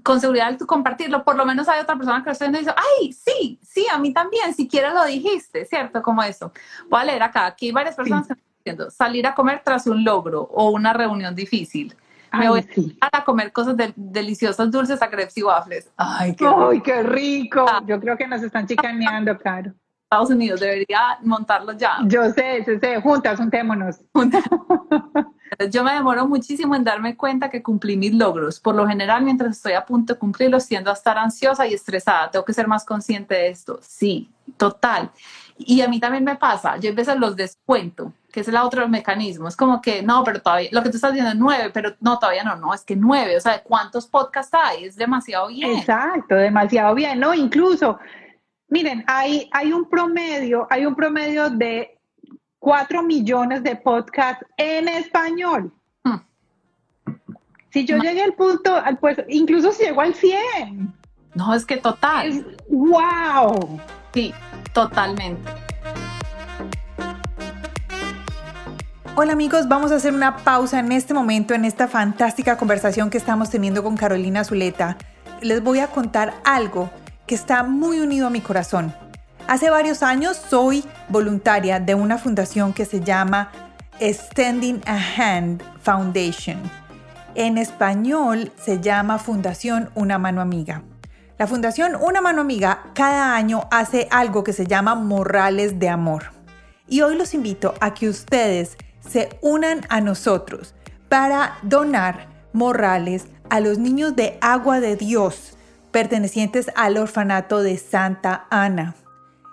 [0.03, 2.63] con seguridad tú compartirlo, por lo menos hay otra persona que lo está viendo y
[2.63, 6.03] dice, ay, sí, sí, a mí también, siquiera lo dijiste, ¿cierto?
[6.03, 6.53] Como eso.
[6.89, 9.87] Voy a leer acá, aquí hay varias personas que están diciendo, salir a comer tras
[9.87, 11.97] un logro o una reunión difícil.
[12.33, 12.65] Me voy
[13.01, 15.91] a comer cosas deliciosas, dulces, a crepes y waffles.
[15.97, 17.67] Ay, qué, Ay, qué rico.
[17.69, 17.83] Ah.
[17.85, 19.75] Yo creo que nos están chicaneando, claro.
[20.11, 21.99] Estados Unidos, debería montarlo ya.
[22.07, 24.01] Yo sé, sé, sé, juntas, juntémonos.
[25.71, 28.59] Yo me demoro muchísimo en darme cuenta que cumplí mis logros.
[28.59, 32.29] Por lo general, mientras estoy a punto de cumplirlos, tiendo a estar ansiosa y estresada.
[32.29, 33.79] Tengo que ser más consciente de esto.
[33.83, 35.13] Sí, total.
[35.57, 36.77] Y a mí también me pasa.
[36.79, 39.47] Yo a veces los descuento, que es el otro mecanismo.
[39.47, 42.19] Es como que, no, pero todavía, lo que tú estás diciendo es nueve, pero no,
[42.19, 43.37] todavía no, no, es que nueve.
[43.37, 44.87] O sea, ¿cuántos podcasts hay?
[44.87, 45.79] Es demasiado bien.
[45.79, 47.33] Exacto, demasiado bien, ¿no?
[47.33, 48.01] Incluso,
[48.71, 51.99] miren, hay, hay un promedio, hay un promedio de
[52.61, 55.73] 4 millones de podcasts en español.
[56.05, 56.19] Hmm.
[57.71, 60.95] Si yo llegué al punto, pues incluso si llego al 100.
[61.35, 62.57] No, es que total.
[62.69, 63.81] ¡Wow!
[64.15, 64.33] Sí,
[64.73, 65.51] totalmente.
[69.17, 73.19] Hola amigos, vamos a hacer una pausa en este momento, en esta fantástica conversación que
[73.19, 74.97] estamos teniendo con Carolina Zuleta.
[75.43, 76.91] Les voy a contar algo
[77.31, 78.93] que está muy unido a mi corazón.
[79.47, 83.53] Hace varios años soy voluntaria de una fundación que se llama
[84.01, 86.59] Extending a Hand Foundation.
[87.37, 90.83] En español se llama Fundación Una Mano Amiga.
[91.39, 96.33] La Fundación Una Mano Amiga cada año hace algo que se llama Morrales de Amor.
[96.89, 98.77] Y hoy los invito a que ustedes
[99.09, 100.75] se unan a nosotros
[101.09, 105.57] para donar morrales a los niños de agua de Dios
[105.91, 108.95] pertenecientes al orfanato de Santa Ana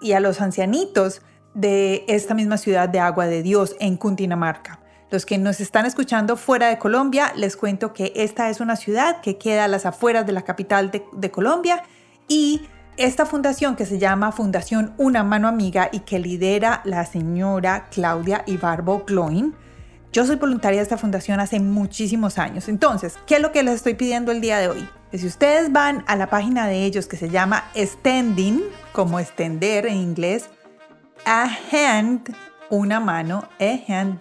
[0.02, 1.22] y a los ancianitos
[1.54, 4.80] de esta misma ciudad de Agua de Dios en Cundinamarca.
[5.10, 9.22] Los que nos están escuchando fuera de Colombia, les cuento que esta es una ciudad
[9.22, 11.84] que queda a las afueras de la capital de, Colombia
[12.28, 12.62] y
[12.98, 18.44] esta fundación que se llama Fundación Una Mano Amiga y que lidera la señora Claudia
[18.48, 19.56] Ibarbo Gloin.
[20.12, 22.68] Yo soy voluntaria de esta fundación hace muchísimos años.
[22.68, 24.90] Entonces, ¿qué es lo que les estoy pidiendo el día de hoy?
[25.14, 29.96] Si ustedes van a la página de ellos que se llama Extending, como extender en
[29.96, 30.50] inglés,
[31.26, 32.36] a hand,
[32.70, 34.18] una mano, hand.org,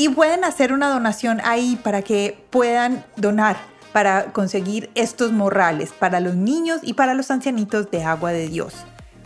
[0.00, 3.56] y pueden hacer una donación ahí para que puedan donar
[3.92, 8.74] para conseguir estos morrales para los niños y para los ancianitos de agua de Dios.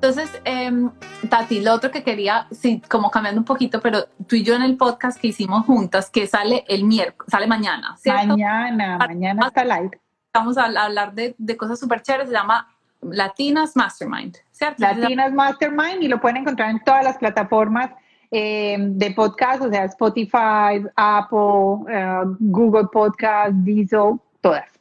[0.08, 0.88] Entonces, em,
[1.28, 4.62] Tati, lo otro que quería, sí, como cambiando un poquito, pero tú y yo en
[4.62, 8.28] el podcast que hicimos juntas, que sale el miércoles, sale mañana, ¿cierto?
[8.28, 10.00] Mañana, mañana está live.
[10.32, 12.68] Vamos a hablar de, de cosas súper chéveres, se llama
[13.02, 14.80] Latinas Mastermind, ¿cierto?
[14.80, 17.90] Latinas Mastermind y lo pueden encontrar en todas las plataformas
[18.30, 24.75] em, de podcast, o sea, Spotify, Apple, eh, Google Podcast, Diesel, todas.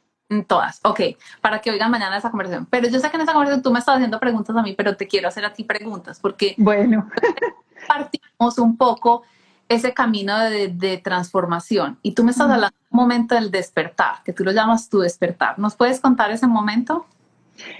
[0.48, 1.00] Todas, ok,
[1.40, 2.66] para que oigan mañana esa conversación.
[2.68, 4.96] Pero yo sé que en esa conversación tú me estás haciendo preguntas a mí, pero
[4.96, 7.08] te quiero hacer a ti preguntas porque bueno.
[7.86, 9.22] partimos un poco
[9.68, 14.32] ese camino de, transformación y tú me estás hablando de un momento del despertar, que
[14.32, 15.58] tú lo llamas tu despertar.
[15.58, 17.06] ¿Nos puedes contar ese momento?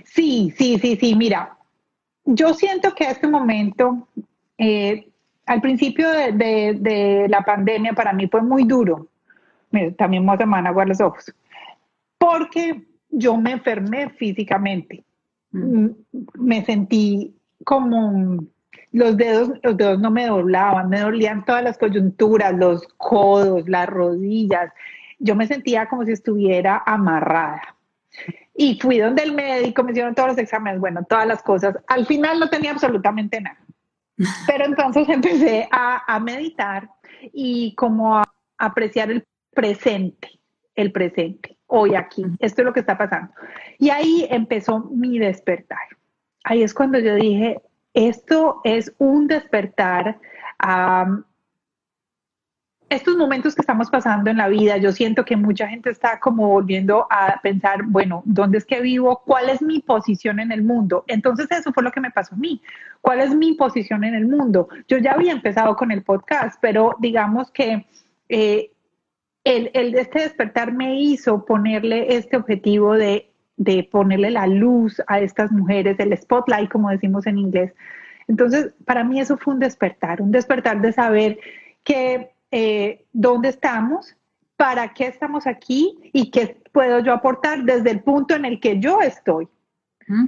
[0.05, 1.15] Sí, sí, sí, sí.
[1.17, 1.57] Mira,
[2.25, 4.07] yo siento que este momento,
[4.57, 5.09] eh,
[5.47, 9.09] al principio de, la pandemia, para mí fue muy duro.
[9.73, 11.33] Mira, también me a a los ojos
[12.27, 15.05] porque yo me enfermé físicamente.
[15.53, 15.89] Mm.
[16.35, 17.35] Me sentí
[17.65, 18.39] como
[18.93, 23.89] los dedos, los dedos no me doblaban, me dolían todas las coyunturas, los codos, las
[23.89, 24.73] rodillas.
[25.19, 27.77] Yo me sentía como si estuviera amarrada.
[28.55, 31.77] Y fui donde el médico, me hicieron todos los exámenes, bueno, todas las cosas.
[31.89, 33.59] Al final no tenía absolutamente nada.
[34.47, 36.89] Pero entonces empecé a, a meditar
[37.33, 38.25] y como a
[38.59, 40.31] apreciar el presente,
[40.77, 42.25] el presente hoy aquí.
[42.39, 43.33] Esto es lo que está pasando.
[43.79, 45.89] Y ahí empezó mi despertar.
[46.45, 47.61] Ahí es cuando yo dije,
[47.93, 50.19] esto es un despertar
[50.59, 51.07] a
[52.89, 54.77] estos momentos que estamos pasando en la vida.
[54.77, 59.23] Yo siento que mucha gente está como volviendo a pensar, bueno, ¿dónde es que vivo?
[59.27, 61.05] ¿Cuál es mi posición en el mundo?
[61.09, 62.63] Entonces eso fue lo que me pasó a mí.
[63.01, 64.69] ¿Cuál es mi posición en el mundo?
[64.87, 67.87] Yo ya había empezado con el podcast, pero digamos que...
[68.29, 68.71] Eh,
[69.47, 73.31] el, el, este despertar me hizo ponerle este objetivo de,
[73.93, 77.73] ponerle la luz a estas mujeres, el spotlight, como decimos en inglés.
[78.27, 81.39] Entonces, para mí eso fue un despertar, un despertar de saber
[81.85, 84.17] que eh, dónde estamos
[84.57, 88.81] para qué estamos aquí y qué puedo yo aportar desde el punto en el que
[88.81, 89.49] yo estoy.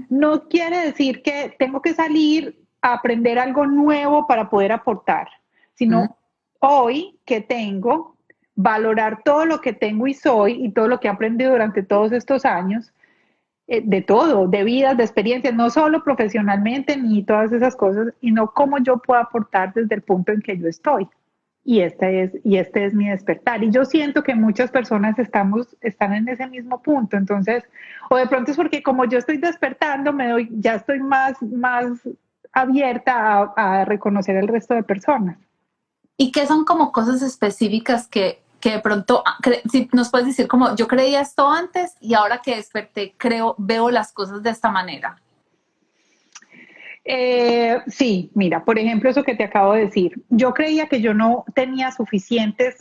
[0.09, 5.29] No quiere decir que tengo que salir a aprender algo nuevo para poder aportar,
[5.75, 6.17] sino
[6.61, 8.18] hoy que tengo,
[8.61, 12.11] valorar todo lo que tengo y soy y todo lo que he aprendido durante todos
[12.13, 12.93] estos años,
[13.69, 18.53] eh, de todo, de vidas, de experiencias, no solo profesionalmente ni todas esas cosas, sino
[18.53, 21.09] cómo yo puedo aportar desde el punto en que yo estoy
[21.69, 23.63] y este es, y este es mi despertar.
[23.63, 27.19] Y yo siento que muchas personas estamos, están en ese mismo punto.
[27.19, 27.63] Entonces,
[28.09, 32.01] o de pronto es porque como yo estoy despertando, me doy, ya estoy más, más
[32.53, 35.37] abierta a, reconocer el resto de personas.
[36.17, 39.39] ¿Y qué son como cosas específicas que, que de pronto, ah,
[39.71, 43.91] si nos puedes decir como yo creía esto antes y ahora que desperté, creo, veo
[43.91, 45.21] las cosas de esta manera?
[47.11, 50.23] Eh, sí, mira, por ejemplo, eso que te acabo de decir.
[50.29, 52.77] Yo creía que yo no tenía suficientes,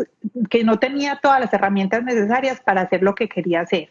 [0.50, 3.88] que no tenía todas las herramientas necesarias para hacer lo que quería hacer.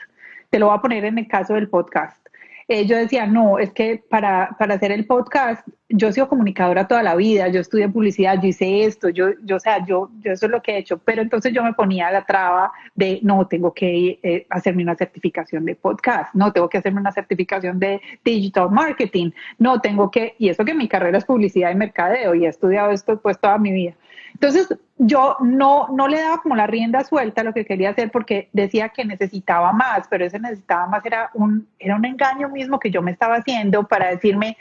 [0.51, 2.26] Te lo voy a poner en el caso del podcast.
[2.69, 6.89] Eh, yo decía, no, es que para, para, hacer el podcast, yo he sido comunicadora
[6.89, 10.33] toda la vida, yo estudié publicidad, yo hice esto, yo, yo, o sea, yo, yo
[10.33, 13.47] eso es lo que he hecho, pero entonces yo me ponía la traba de, no,
[13.47, 18.01] tengo que eh, hacerme una certificación de podcast, no, tengo que hacerme una certificación de
[18.25, 22.47] digital marketing, no, tengo que, y eso que mi carrera es publicidad y mercadeo y
[22.47, 23.95] he estudiado esto pues toda mi vida.
[24.35, 28.11] Entonces, yo no, no le daba como la rienda suelta a lo que quería hacer
[28.11, 32.79] porque decía que necesitaba más, pero ese necesitaba más era un, era un engaño mismo
[32.79, 34.57] que yo me estaba haciendo para decirme,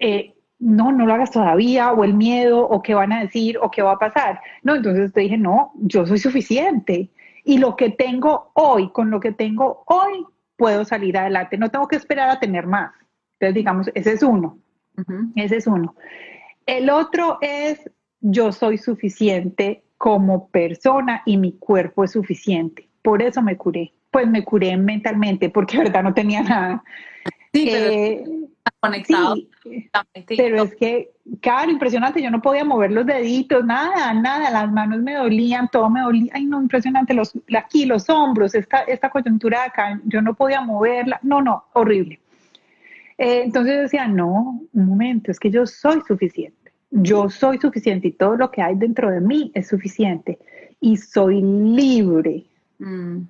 [0.00, 3.70] eh, no, no lo hagas todavía, o el miedo, o qué van a decir, o
[3.70, 4.40] qué va a pasar.
[4.62, 7.10] No, entonces te dije, no, yo soy suficiente.
[7.44, 11.58] Y lo que tengo hoy, con lo que tengo hoy, puedo salir adelante.
[11.58, 12.92] No tengo que esperar a tener más.
[13.34, 14.58] Entonces, digamos, ese es uno.
[15.36, 15.94] Ese es uno.
[16.66, 17.88] El otro es
[18.20, 22.88] yo soy suficiente como persona y mi cuerpo es suficiente.
[23.02, 23.92] Por eso me curé.
[24.10, 26.82] Pues me curé mentalmente porque verdad no tenía nada.
[27.52, 28.24] Sí, pero eh,
[28.80, 29.36] conectado.
[30.36, 32.22] pero es que, claro, impresionante.
[32.22, 34.50] Yo no podía mover los deditos, nada, nada.
[34.50, 36.32] Las manos me dolían, todo me dolía.
[36.34, 37.14] Ay, no, impresionante.
[37.14, 41.18] Los, aquí, los hombros, esta, esta coyuntura acá, yo no podía moverla.
[41.22, 42.20] No, no, horrible.
[43.16, 46.57] Eh, entonces yo decía, no, un momento, es que yo soy suficiente
[46.90, 50.38] yo soy suficiente y todo lo que hay dentro de mí es suficiente
[50.80, 52.44] y soy libre.
[52.78, 53.22] Mm.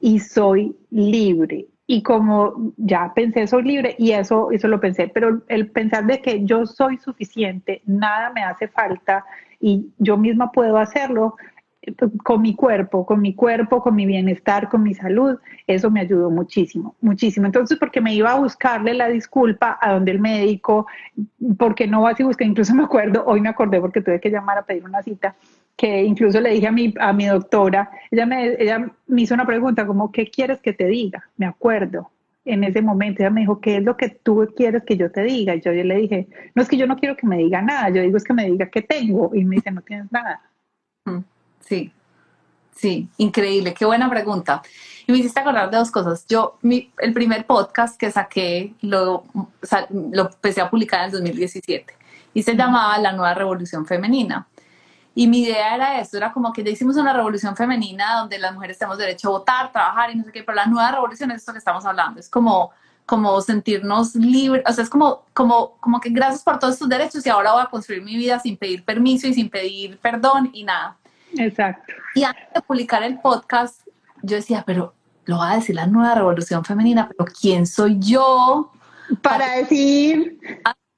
[0.00, 1.66] Y soy libre.
[1.86, 6.20] Y como ya pensé, soy libre y eso, eso lo pensé, pero el pensar de
[6.20, 9.24] que yo soy suficiente, nada me hace falta
[9.60, 11.36] y yo misma puedo hacerlo,
[12.24, 16.30] con mi cuerpo, con mi cuerpo, con mi bienestar, con mi salud, eso me ayudó
[16.30, 17.46] muchísimo, muchísimo.
[17.46, 20.86] Entonces, porque me iba a buscarle la disculpa a donde el médico,
[21.58, 24.58] porque no vas y busca, incluso me acuerdo, hoy me acordé porque tuve que llamar
[24.58, 25.36] a pedir una cita,
[25.76, 29.46] que incluso le dije a mi, a mi doctora, ella me, ella me hizo una
[29.46, 31.28] pregunta como, ¿qué quieres que te diga?
[31.36, 32.10] Me acuerdo,
[32.46, 35.22] en ese momento ella me dijo, ¿qué es lo que tú quieres que yo te
[35.22, 35.54] diga?
[35.54, 37.90] Y yo, yo le dije, no es que yo no quiero que me diga nada,
[37.90, 39.32] yo digo es que me diga qué tengo.
[39.34, 40.40] Y me dice, no tienes nada.
[41.04, 41.18] Mm.
[41.66, 41.92] Sí,
[42.74, 44.62] sí, increíble, qué buena pregunta.
[45.06, 46.26] Y me hiciste acordar de dos cosas.
[46.28, 49.24] Yo, mi, el primer podcast que saqué lo,
[49.90, 51.94] lo empecé a publicar en el 2017
[52.34, 54.46] y se llamaba La Nueva Revolución Femenina.
[55.14, 58.52] Y mi idea era esto, era como que ya hicimos una revolución femenina donde las
[58.52, 61.38] mujeres tenemos derecho a votar, trabajar y no sé qué, pero la nueva revolución es
[61.38, 62.70] esto que estamos hablando, es como,
[63.06, 67.24] como sentirnos libres, o sea, es como, como, como que gracias por todos tus derechos
[67.24, 70.64] y ahora voy a construir mi vida sin pedir permiso y sin pedir perdón y
[70.64, 70.98] nada.
[71.38, 71.92] Exacto.
[72.14, 73.82] Y antes de publicar el podcast,
[74.22, 74.94] yo decía, pero
[75.26, 78.72] lo va a decir la nueva revolución femenina, pero ¿quién soy yo?
[79.22, 80.38] Para decir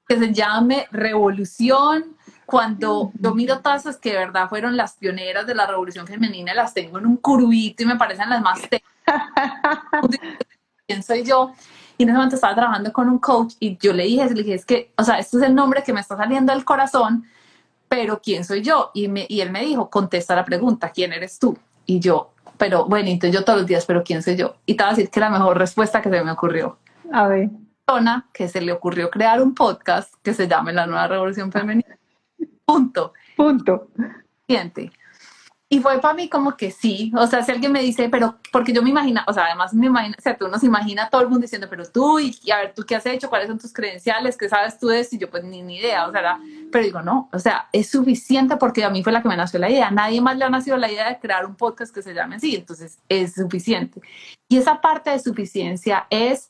[0.07, 2.15] que se llame revolución.
[2.45, 6.73] Cuando yo miro esas que de verdad fueron las pioneras de la revolución femenina, las
[6.73, 8.59] tengo en un curvito y me parecen las más
[10.87, 11.53] ¿Quién soy yo?
[11.97, 14.55] Y en ese momento estaba trabajando con un coach y yo le dije, le dije,
[14.55, 17.25] es que, o sea, este es el nombre que me está saliendo del corazón,
[17.89, 18.91] pero ¿quién soy yo?
[18.93, 21.57] Y, me, y él me dijo, contesta la pregunta, ¿quién eres tú?
[21.85, 24.55] Y yo, pero bueno, entonces yo todos los días, pero ¿quién soy yo?
[24.65, 26.77] Y te voy a decir que la mejor respuesta que se me ocurrió.
[27.11, 27.49] A ver.
[27.85, 31.97] Persona que se le ocurrió crear un podcast que se llame La Nueva Revolución Femenina.
[32.63, 33.13] Punto.
[33.35, 33.87] Punto.
[34.45, 34.91] Siente.
[35.71, 38.73] Y fue para mí como que sí, o sea, si alguien me dice, pero porque
[38.73, 41.27] yo me imagino, o sea, además me imagino, o sea, tú nos imagina todo el
[41.27, 44.35] mundo diciendo, pero tú, y, a ver, tú qué has hecho, cuáles son tus credenciales,
[44.35, 46.39] qué sabes tú de esto, y yo pues ni, ni idea, o sea,
[46.71, 49.59] pero digo, no, o sea, es suficiente porque a mí fue la que me nació
[49.59, 52.15] la idea, nadie más le ha nacido la idea de crear un podcast que se
[52.15, 54.01] llame así, entonces es suficiente.
[54.47, 56.49] Y esa parte de suficiencia es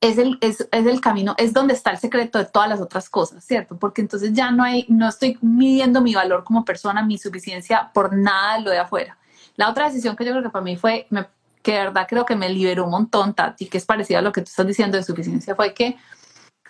[0.00, 3.10] es el, es, es, el camino, es donde está el secreto de todas las otras
[3.10, 3.78] cosas, ¿cierto?
[3.78, 8.16] Porque entonces ya no hay, no estoy midiendo mi valor como persona, mi suficiencia por
[8.16, 9.18] nada de lo de afuera.
[9.56, 11.26] La otra decisión que yo creo que para mí fue, me,
[11.62, 14.32] que de verdad creo que me liberó un montón, Tati, que es parecido a lo
[14.32, 15.98] que tú estás diciendo de suficiencia, fue que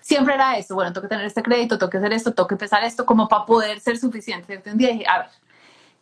[0.00, 2.54] siempre era eso, bueno, tengo que tener este crédito, tengo que hacer esto, tengo que
[2.54, 4.60] empezar esto, como para poder ser suficiente.
[4.66, 5.28] Un día dije, a ver,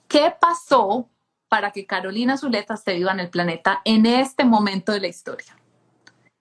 [0.07, 1.11] ¿qué pasó
[1.49, 5.58] para que Carolina Zuleta esté viva en el planeta en este momento de la historia?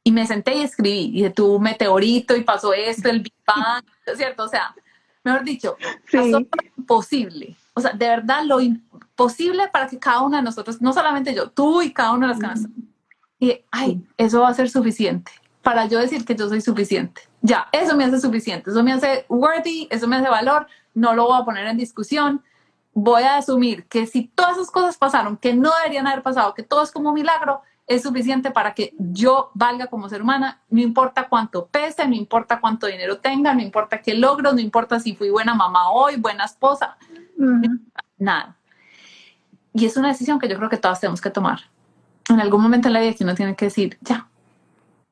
[0.08, 3.84] Y me senté y escribí, y dije, tú meteorito y pasó esto, el Big Bang,
[4.16, 4.44] ¿cierto?
[4.44, 4.74] O sea,
[5.22, 5.76] mejor dicho,
[6.10, 6.48] pasó lo
[6.78, 7.58] imposible.
[7.74, 11.50] O sea, de verdad, lo imposible para que cada una de nosotros, no solamente yo,
[11.50, 12.72] tú y cada una de las cabezas,
[13.38, 15.30] y ay, eso va a ser suficiente
[15.62, 17.24] para yo decir que yo soy suficiente.
[17.42, 21.26] Ya, eso me hace suficiente, eso me hace worthy, eso me hace valor, no lo
[21.26, 22.42] voy a poner en discusión.
[22.94, 26.64] Voy a asumir que si todas esas cosas pasaron, que no deberían haber pasado, que
[26.64, 30.82] todo es como un milagro, es suficiente para que yo valga como ser humana, no
[30.82, 35.16] importa cuánto pese, no importa cuánto dinero tenga, no importa qué logro, no importa si
[35.16, 36.98] fui buena mamá hoy, buena esposa,
[38.18, 38.58] nada.
[39.74, 41.62] Y es una decisión que yo creo que todas tenemos que tomar.
[42.30, 44.28] En algún momento en la vida que uno tiene que decir, ya,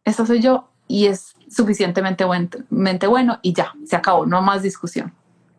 [0.04, 5.14] esta soy yo y es suficientemente bueno y ya, se acabó, no más discusión.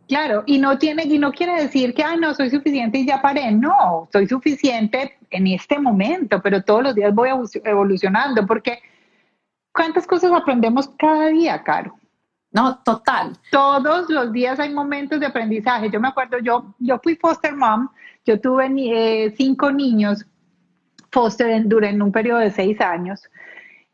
[0.09, 3.21] Claro, y no tiene y no quiere decir que ay no soy suficiente y ya
[3.21, 7.31] paré, no, soy suficiente en este momento, pero todos los días voy
[7.65, 8.79] evolucionando porque
[9.73, 11.99] cuántas cosas aprendemos cada día, Caro.
[12.53, 13.37] No, total.
[13.51, 15.91] Todos los días hay momentos de aprendizaje.
[15.91, 17.89] Yo me acuerdo, yo yo fui foster mom,
[18.25, 20.25] yo tuve eh, cinco niños
[21.11, 23.21] foster en, durante un periodo de seis años.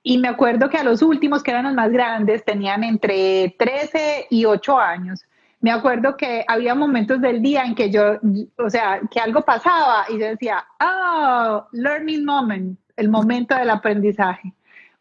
[0.03, 4.27] Y me acuerdo que a los últimos, que eran los más grandes, tenían entre 13
[4.31, 5.25] y 8 años
[5.63, 8.19] me acuerdo que había momentos del día en que yo,
[8.59, 14.53] o sea, que algo pasaba y yo decía, oh, learning moment, el momento del aprendizaje,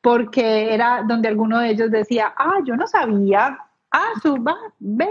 [0.01, 3.57] porque era donde alguno de ellos decía, ah, yo no sabía,
[3.91, 5.09] ah, suba, ve,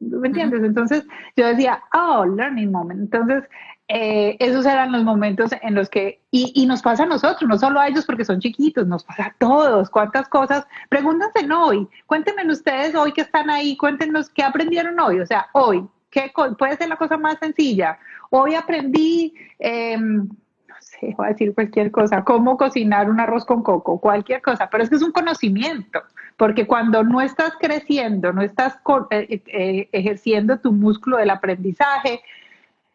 [0.00, 0.62] ¿me entiendes?
[0.62, 3.00] Entonces yo decía, oh, learning moment.
[3.00, 3.44] Entonces
[3.92, 7.80] eh, esos eran los momentos en los que, y, nos pasa a nosotros, no solo
[7.80, 12.94] a ellos porque son chiquitos, nos pasa a todos, cuántas cosas, pregúntense hoy, cuéntenme ustedes
[12.94, 16.94] hoy que están ahí, cuéntenos qué aprendieron hoy, o sea, hoy, ¿qué puede ser la
[16.94, 17.98] cosa más sencilla?
[18.30, 20.28] Hoy aprendí, em,
[20.68, 24.68] no sé, voy a decir cualquier cosa, cómo cocinar un arroz con coco, cualquier cosa,
[24.70, 26.00] pero es que es un conocimiento,
[26.36, 28.78] porque cuando no estás creciendo, no estás
[29.10, 32.20] eh, eh, ejerciendo tu músculo del aprendizaje,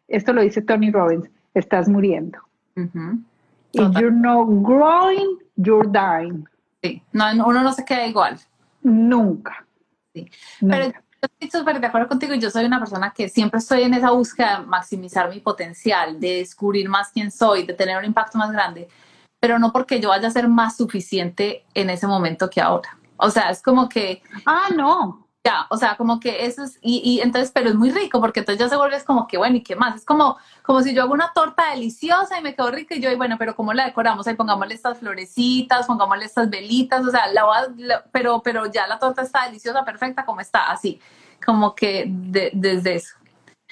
[0.08, 2.40] esto lo dice Tony Robbins, estás muriendo.
[2.76, 6.46] If you're not growing, you're dying.
[6.84, 8.40] Sí, no, uno no se queda igual.
[8.84, 9.66] Nunca.
[10.14, 10.30] Sí.
[10.62, 12.36] Pero yo estoy súper de acuerdo contigo.
[12.36, 16.38] Yo soy una persona que siempre estoy en esa búsqueda de maximizar mi potencial, de
[16.38, 18.88] descubrir más quién soy, de tener un impacto más grande,
[19.40, 22.98] pero no porque yo vaya a ser más suficiente en ese momento que ahora.
[23.18, 24.22] O sea, es como que...
[24.46, 25.25] Ah, no.
[25.46, 28.40] Ya, o sea, como que eso es, y, y, entonces, pero es muy rico porque
[28.40, 29.96] entonces ya se vuelve como que, bueno, ¿y qué más?
[29.98, 33.12] Es como, como si yo hago una torta deliciosa y me quedo rica y yo,
[33.12, 34.26] y bueno, pero ¿cómo la decoramos?
[34.26, 39.22] Ahí pongámosle estas florecitas, pongámosle estas velitas, o sea, la, pero, pero ya la torta
[39.22, 41.00] está deliciosa, perfecta, como está, así,
[41.46, 43.16] como que desde eso.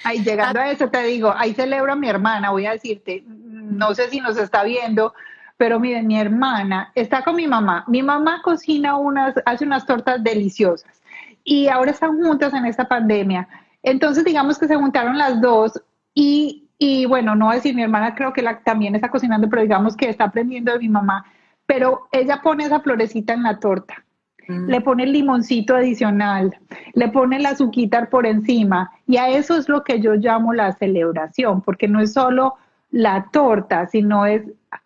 [0.04, 3.96] Ahí llegando a eso te digo, ahí celebro a mi hermana, voy a decirte, no
[3.96, 5.16] sé si nos está viendo,
[5.58, 7.84] pero miren, mi hermana está con mi mamá.
[7.88, 11.03] Mi mamá cocina unas, hace unas tortas deliciosas
[11.44, 13.48] y ahora están juntas en esta pandemia.
[13.82, 15.82] Entonces, digamos que se juntaron las dos
[16.14, 19.96] y, y bueno, no decir, mi hermana creo que la, también está cocinando, pero digamos
[19.96, 21.26] que está aprendiendo de mi mamá,
[21.66, 24.06] pero ella pone esa florecita en la torta.
[24.48, 24.70] Mm.
[24.70, 26.58] Le pone el limoncito adicional,
[26.94, 30.74] le pone la azuquita por encima y a eso es lo que yo llamo la
[30.74, 32.56] celebración, porque no es solo
[32.92, 34.44] la torta, sino es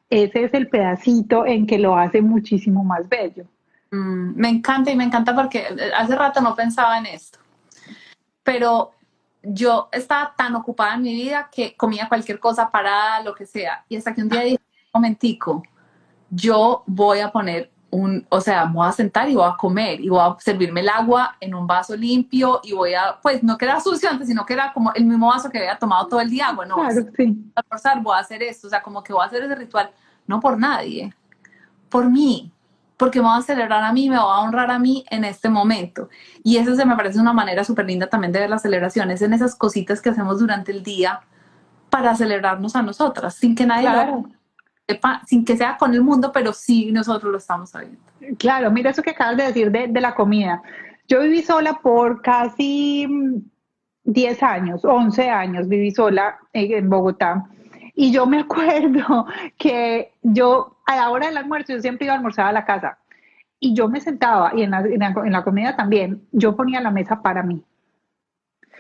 [0.10, 3.45] ese es el pedacito en que lo hace muchísimo más bello.
[3.92, 7.40] Mm, me encanta y me encanta porque eh, hace rato no pensaba en esto,
[8.44, 8.92] pero
[9.44, 13.86] yo estaba tan ocupada en mi vida que comía cualquier cosa para lo que sea.
[13.88, 14.60] Y hasta que un día dije,
[14.94, 15.64] un momentico,
[16.30, 20.02] yo voy a poner un, o sea, me voy a sentar y voy a comer
[20.02, 23.58] y voy a servirme el agua en un vaso limpio y voy a, pues no
[23.58, 26.20] que era sucio antes, sino que era como el mismo vaso que había tomado todo
[26.20, 26.52] el día.
[26.52, 27.52] Bueno, claro, sí.
[28.02, 29.92] voy a hacer esto, o sea, como que voy a hacer ese ritual,
[30.26, 31.14] no por nadie,
[31.90, 32.52] por mí,
[32.98, 35.50] porque me va a celebrar a mí, me va a honrar a mí en este
[35.50, 36.10] momento.
[36.43, 39.34] Y eso se me parece una manera súper linda también de ver las celebraciones, en
[39.34, 41.22] esas cositas que hacemos durante el día
[41.89, 44.26] para celebrarnos a nosotras, sin que nadie lo
[44.88, 48.00] sepa, sin que sea con el mundo, pero sí nosotros lo estamos sabiendo.
[48.39, 50.62] Claro, mira eso que acabas de decir de, de la comida.
[51.08, 53.08] Yo viví sola por casi
[54.04, 57.45] 10 años, 11 años, viví sola en Bogotá.
[58.00, 59.26] Y yo me acuerdo
[59.58, 63.00] que yo a la hora del almuerzo yo siempre iba a almorzar a la casa.
[63.60, 67.24] y yo me sentaba, y en la, en la comida también, yo ponía la mesa
[67.24, 67.64] para mí.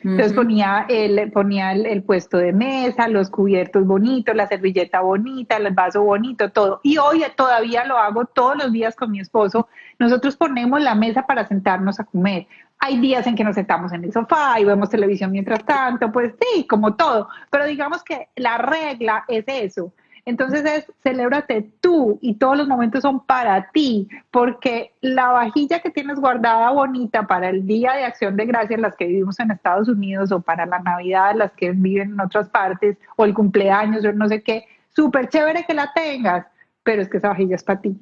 [0.03, 5.73] Entonces ponía, el, ponía el, puesto de mesa, los cubiertos bonitos, la servilleta bonita, el
[5.73, 6.79] vaso bonito, todo.
[6.83, 9.67] Y hoy todavía lo hago todos los días con mi esposo.
[9.97, 12.47] Nosotros ponemos la mesa para sentarnos a comer.
[12.79, 16.33] Hay días en que nos sentamos en el sofá y vemos televisión mientras tanto, pues
[16.39, 17.29] sí, como todo.
[17.49, 19.93] Pero digamos que la regla es eso.
[20.27, 25.89] Entonces es, celébrate tú y todos los momentos son para ti, porque la vajilla que
[25.89, 29.87] tienes guardada bonita para el Día de Acción de Gracias, las que vivimos en Estados
[29.87, 34.11] Unidos, o para la Navidad, las que viven en otras partes, o el cumpleaños, o
[34.11, 36.45] no sé qué, súper chévere que la tengas,
[36.83, 37.97] pero es que esa vajilla es para ti.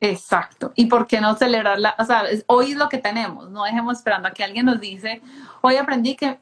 [0.00, 0.72] Exacto.
[0.74, 1.94] ¿Y por qué no celebrarla?
[1.98, 3.50] O sea, hoy es lo que tenemos.
[3.50, 5.22] No dejemos esperando a que alguien nos dice,
[5.62, 6.38] hoy aprendí que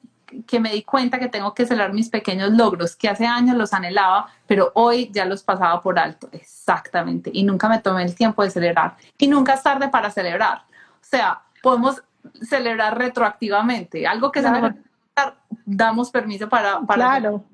[0.46, 3.72] que me di cuenta que tengo que celebrar mis pequeños logros, que hace años los
[3.72, 6.28] anhelaba, pero hoy ya los pasaba por alto.
[6.32, 7.30] Exactamente.
[7.32, 8.96] Y nunca me tomé el tiempo de celebrar.
[9.18, 10.58] Y nunca es tarde para celebrar.
[10.58, 12.02] O sea, podemos
[12.42, 14.06] celebrar retroactivamente.
[14.06, 14.74] Algo que claro.
[15.16, 15.22] se
[15.66, 16.80] damos permiso para...
[16.80, 17.44] para claro.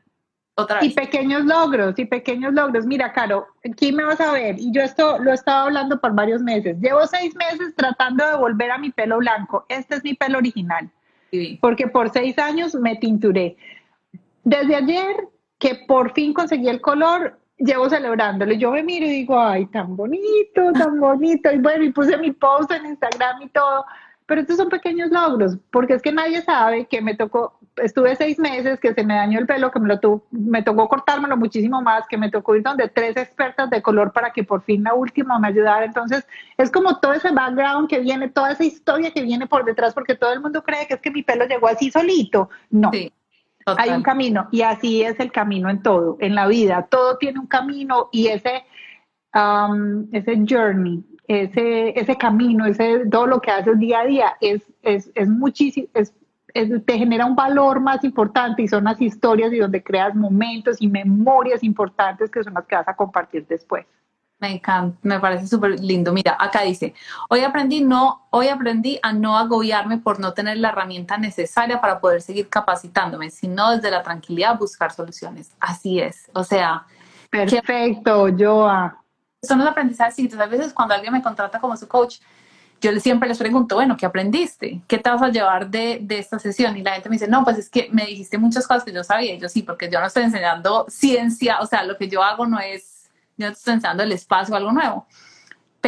[0.59, 0.91] Otra vez.
[0.91, 2.85] Y pequeños logros, y pequeños logros.
[2.85, 6.15] Mira, Caro, aquí me vas a ver, y yo esto lo he estado hablando por
[6.15, 6.77] varios meses.
[6.81, 9.65] Llevo seis meses tratando de volver a mi pelo blanco.
[9.69, 10.91] Este es mi pelo original
[11.61, 13.57] porque por seis años me tinturé.
[14.45, 15.29] Desde ayer
[15.59, 18.55] que por fin conseguí el color, llevo celebrándolo.
[18.55, 21.51] Yo me miro y digo, ay, tan bonito, tan bonito.
[21.53, 23.85] Y bueno, y puse mi post en Instagram y todo.
[24.29, 28.39] Pero estos son pequeños logros, porque es que nadie sabe que me tocó, estuve seis
[28.39, 32.07] meses, que se me dañó el pelo, que me, lo me tocó cortármelo muchísimo más,
[32.07, 35.39] que me tocó ir donde tres expertas de color para que por fin la última
[35.39, 35.87] me ayudara.
[35.87, 39.95] Entonces, es como todo ese background que viene, toda esa historia que viene por detrás,
[39.95, 42.51] porque todo el mundo cree que es que mi pelo llegó así solito.
[42.68, 42.91] No.
[43.79, 46.87] Hay un camino y así es el camino en todo, en la vida.
[46.91, 48.62] Todo tiene un camino y ese,
[49.35, 54.62] um, ese journey ese, ese camino, ese, todo lo que haces día a día es,
[54.83, 56.14] es, es muchísimo, es,
[56.55, 60.89] te genera un valor más importante y son las historias y donde creas momentos y
[60.89, 63.87] memorias importantes que son las que vas a compartir después.
[64.41, 66.12] Me encanta, me parece súper lindo.
[66.12, 66.95] Mira, acá dice,
[67.29, 72.01] hoy aprendí, no, hoy aprendí a no agobiarme por no tener la herramienta necesaria para
[72.01, 75.55] poder seguir capacitándome, sino desde la tranquilidad buscar soluciones.
[75.61, 76.87] Así es, o sea.
[77.31, 78.98] Perfecto, Joa
[79.43, 80.39] son los aprendizajes chiquitos.
[80.41, 82.18] A veces cuando alguien me contrata como su coach,
[82.80, 84.80] yo siempre les pregunto, bueno, ¿qué aprendiste?
[84.86, 86.76] ¿Qué te vas a llevar de, de, esta sesión?
[86.76, 89.03] Y la gente me dice, no, pues es que me dijiste muchas cosas que yo
[89.03, 89.34] sabía.
[89.34, 92.47] Y yo sí, porque yo no estoy enseñando ciencia, o sea, lo que yo hago
[92.47, 95.07] no es, yo no estoy enseñando el espacio, algo nuevo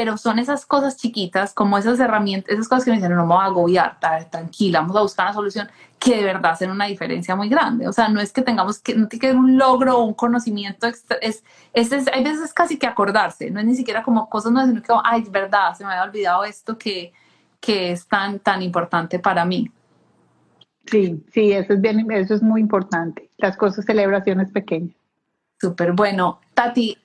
[0.01, 3.35] pero son esas cosas chiquitas, como esas herramientas, esas cosas que me dicen, no me
[3.35, 3.99] voy a agobiar,
[4.31, 7.87] tranquila, vamos a buscar una solución que de verdad hacen una diferencia muy grande.
[7.87, 10.87] O sea, no es que tengamos que, no tiene que un logro o un conocimiento,
[10.87, 11.45] es, es,
[11.75, 14.91] es, hay veces casi que acordarse, no es ni siquiera como cosas, no sino que,
[15.05, 17.13] ay, es verdad, se me había olvidado esto que,
[17.61, 19.71] que es tan, tan importante para mí.
[20.87, 23.29] Sí, sí, eso es bien, eso es muy importante.
[23.37, 24.97] Las cosas, celebraciones pequeñas.
[25.61, 26.41] Súper bueno.
[26.55, 26.97] Tati,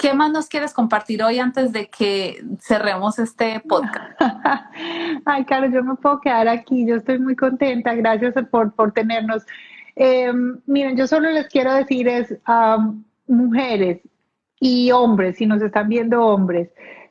[0.00, 4.18] ¿Qué más nos quieres compartir hoy antes de que cerremos este podcast?
[5.26, 6.86] Ay, Caro, yo me puedo quedar aquí.
[6.86, 7.94] Yo estoy muy contenta.
[7.94, 9.44] Gracias por, por tenernos.
[9.96, 12.34] Em, miren, yo solo les quiero decir es,
[13.26, 14.00] mujeres
[14.58, 16.70] y hombres, si nos están viendo hombres,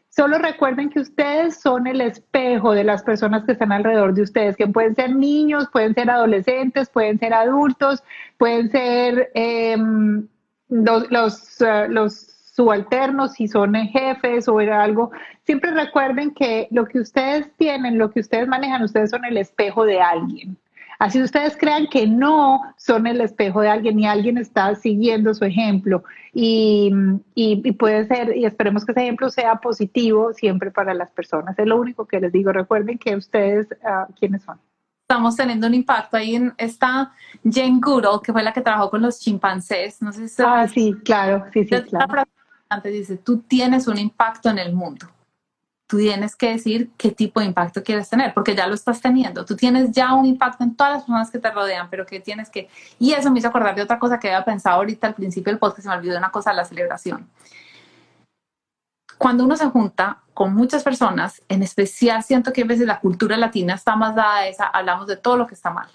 [0.10, 4.58] solo recuerden que ustedes son el espejo de las personas que están alrededor de ustedes,
[4.58, 8.04] que pueden ser niños, pueden ser adolescentes, pueden ser adultos,
[8.40, 10.28] pueden ser em,
[10.70, 11.60] los, los,
[11.90, 12.29] los
[12.60, 15.12] subalternos, si son jefes o era algo,
[15.46, 19.86] siempre recuerden que lo que ustedes tienen, lo que ustedes manejan, ustedes son el espejo
[19.86, 20.58] de alguien.
[21.00, 25.46] Así ustedes crean que no son el espejo de alguien y alguien está siguiendo su
[25.46, 26.04] ejemplo.
[26.34, 26.92] Y,
[27.34, 31.58] y, puede ser, y esperemos que ese ejemplo sea positivo siempre para las personas.
[31.58, 32.52] Es lo único que les digo.
[32.52, 34.60] Recuerden que ustedes, uh, ¿quiénes son?
[35.04, 36.18] estamos teniendo un impacto.
[36.18, 37.14] Ahí en esta
[37.50, 40.02] Jane Goodall, que fue la que trabajó con los chimpancés.
[40.02, 42.26] No sé si Ah, sí, claro, sí, sí, claro
[42.70, 45.08] antes dice, tú tienes un impacto en el mundo.
[45.88, 49.44] Tú tienes que decir qué tipo de impacto quieres tener, porque ya lo estás teniendo.
[49.44, 52.52] Tú tienes ya un impacto en todas las personas que te rodean, pero que tienes
[52.52, 52.70] que...
[53.00, 55.58] Y eso me hizo acordar de otra cosa que había pensado ahorita al principio del
[55.58, 57.28] podcast, se me olvidó una cosa, la celebración.
[59.18, 63.36] Cuando uno se junta con muchas personas, en especial siento que a veces la cultura
[63.36, 65.90] latina está más dada a esa, hablamos de todo lo que está mal.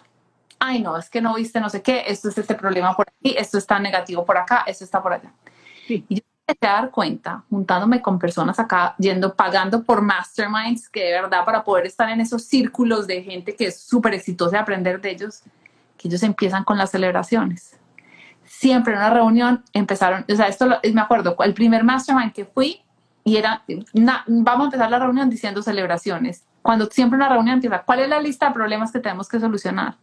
[0.58, 3.34] Ay, no, es que no viste no sé qué, esto es este problema por aquí,
[3.38, 5.32] esto está negativo por acá, esto está por allá.
[5.86, 6.04] Sí.
[6.08, 11.04] Y yo empecé a dar cuenta, juntándome con personas acá, yendo, pagando por masterminds, que
[11.04, 14.58] de verdad para poder estar en esos círculos de gente que es súper exitosa y
[14.58, 15.42] aprender de ellos,
[15.96, 17.78] que ellos empiezan con las celebraciones.
[18.44, 22.82] Siempre en una reunión empezaron, o sea, esto me acuerdo, el primer mastermind que fui,
[23.24, 23.62] y era,
[24.26, 26.44] vamos a empezar la reunión diciendo celebraciones.
[26.60, 29.96] Cuando siempre una reunión empieza, ¿cuál es la lista de problemas que tenemos que solucionar?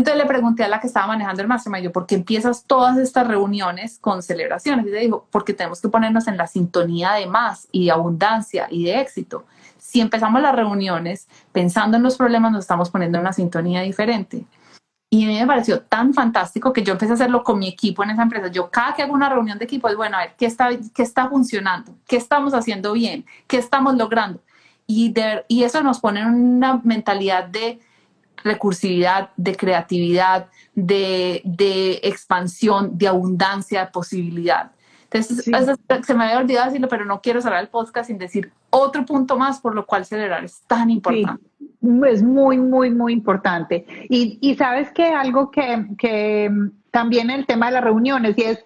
[0.00, 2.96] Entonces le pregunté a la que estaba manejando el mastermind, yo, ¿por qué empiezas todas
[2.96, 4.86] estas reuniones con celebraciones?
[4.86, 8.66] Y le dijo, porque tenemos que ponernos en la sintonía de más y de abundancia
[8.70, 9.44] y de éxito.
[9.76, 14.46] Si empezamos las reuniones pensando en los problemas, nos estamos poniendo en una sintonía diferente.
[15.10, 18.02] Y a mí me pareció tan fantástico que yo empecé a hacerlo con mi equipo
[18.02, 18.48] en esa empresa.
[18.48, 21.02] Yo cada que hago una reunión de equipo es, bueno, a ver, ¿qué está, qué
[21.02, 21.92] está funcionando?
[22.08, 23.26] ¿Qué estamos haciendo bien?
[23.46, 24.40] ¿Qué estamos logrando?
[24.86, 25.12] Y,
[25.46, 27.80] y eso nos pone en una mentalidad de
[28.44, 34.72] recursividad, de creatividad, de, de expansión, de abundancia, de posibilidad.
[35.12, 35.44] Entonces,
[36.06, 39.36] se me había olvidado decirlo, pero no quiero cerrar el podcast sin decir otro punto
[39.36, 41.44] más por lo cual celebrar es tan importante.
[42.08, 43.84] es muy, muy, muy importante.
[44.08, 46.48] Y, y sabes que algo que, que
[46.92, 48.64] también el tema de las reuniones, y es,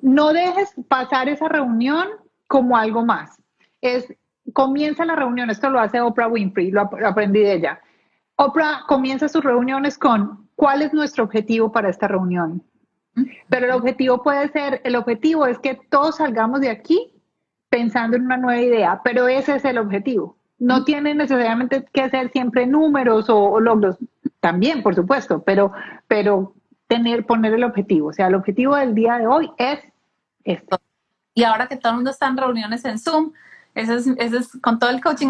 [0.00, 2.06] no dejes pasar esa reunión
[2.46, 3.42] como algo más.
[3.80, 4.14] Es,
[4.52, 7.80] comienza la reunión, esto lo hace Oprah Winfrey, lo aprendí de ella
[8.36, 12.62] Oprah comienza sus reuniones con ¿cuál es nuestro objetivo para esta reunión?
[13.48, 17.12] Pero el objetivo puede ser, el objetivo es que todos salgamos de aquí
[17.70, 20.36] pensando en una nueva idea, pero ese es el objetivo.
[20.58, 23.96] No tiene necesariamente que ser siempre números o, logros,
[24.40, 25.72] también, por supuesto, pero,
[26.08, 26.54] pero
[26.88, 28.08] tener, poner el objetivo.
[28.08, 29.80] O sea, el objetivo del día de hoy es
[30.44, 30.78] esto.
[31.34, 33.32] Y ahora que todo el mundo está en reuniones en Zoom,
[33.74, 35.28] ese es, es con todo el coaching,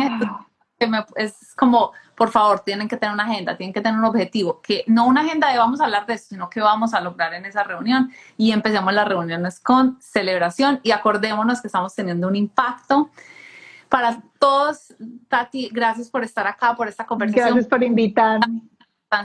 [1.16, 4.84] es como por favor, tienen que tener una agenda, tienen que tener un objetivo, que
[4.86, 7.44] no una agenda de vamos a hablar de esto, sino que vamos a lograr en
[7.44, 13.10] esa reunión y empecemos las reuniones con celebración y acordémonos que estamos teniendo un impacto.
[13.88, 14.94] Para todos,
[15.28, 17.46] Tati, gracias por estar acá, por esta conversación.
[17.46, 18.62] Gracias por invitarme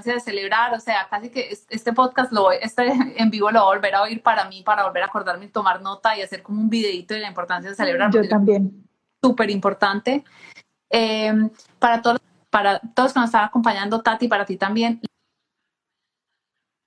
[0.05, 3.75] de celebrar, o sea, casi que este podcast, lo, este en vivo lo voy a
[3.75, 6.61] volver a oír para mí, para volver a acordarme y tomar nota y hacer como
[6.61, 8.11] un videito de la importancia de celebrar.
[8.11, 8.87] Yo también.
[9.21, 10.23] Súper importante.
[10.89, 11.33] Eh,
[11.79, 12.20] para todos
[12.51, 15.01] para todos que nos están acompañando, Tati, para ti también.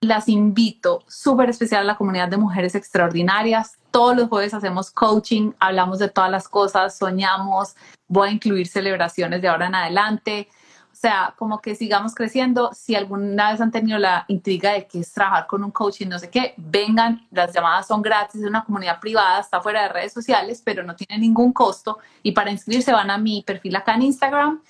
[0.00, 3.78] Las invito, súper especial a la comunidad de mujeres extraordinarias.
[3.90, 7.74] Todos los jueves hacemos coaching, hablamos de todas las cosas, soñamos,
[8.06, 10.48] voy a incluir celebraciones de ahora en adelante.
[10.92, 12.70] O sea, como que sigamos creciendo.
[12.74, 16.18] Si alguna vez han tenido la intriga de que es trabajar con un coaching, no
[16.18, 20.12] sé qué, vengan, las llamadas son gratis, es una comunidad privada, está fuera de redes
[20.12, 21.98] sociales, pero no tiene ningún costo.
[22.22, 24.60] Y para inscribirse van a mi perfil acá en Instagram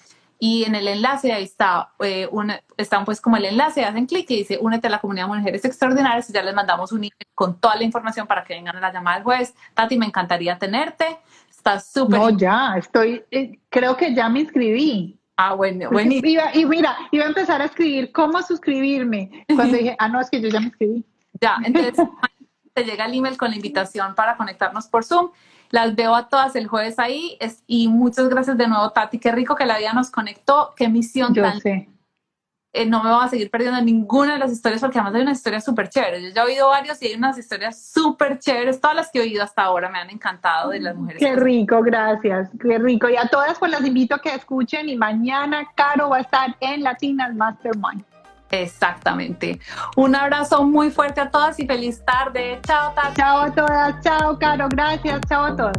[0.47, 2.29] y en el enlace ahí está, eh,
[2.77, 5.65] están pues como el enlace, hacen clic y dice únete a la comunidad de mujeres
[5.65, 8.81] extraordinarias y ya les mandamos un email con toda la información para que vengan a
[8.81, 9.55] la llamada del jueves.
[9.73, 11.17] Tati, me encantaría tenerte.
[11.49, 12.19] Estás súper.
[12.19, 15.19] No, ya, estoy, eh, creo que ya me inscribí.
[15.39, 16.13] Ah, bueno, bueno.
[16.13, 19.47] y mira, iba a empezar a escribir cómo suscribirme.
[19.47, 21.05] Cuando dije, ah, no, es que yo ya me inscribí.
[21.41, 21.95] Ya, entonces
[22.75, 25.31] te llega el email con la invitación para conectarnos por Zoom
[25.71, 29.19] las veo a todas el jueves ahí es, y muchas gracias de nuevo, Tati.
[29.19, 30.73] Qué rico que la vida nos conectó.
[30.77, 31.89] Qué misión Yo Sé.
[32.77, 35.39] Eh, no me voy a seguir perdiendo ninguna de las historias porque además hay unas
[35.39, 36.25] historias súper chéveres.
[36.25, 38.81] Yo ya he oído varios y hay unas historias súper chéveres.
[38.81, 41.21] Todas las que he oído hasta ahora me han encantado de las mujeres.
[41.21, 42.51] Qué rico, gracias.
[42.61, 43.09] Qué rico.
[43.09, 46.57] Y a todas pues las invito a que escuchen y mañana Caro va a estar
[46.59, 48.05] en Latinas Mastermind.
[48.63, 49.59] Exactamente.
[49.97, 52.61] Un abrazo muy fuerte a todas y feliz tarde.
[52.67, 53.17] Chao, Tati.
[53.17, 54.01] Chao a todas.
[54.03, 54.69] Chao, Caro.
[54.71, 55.21] Gracias.
[55.29, 55.77] Chao a todos.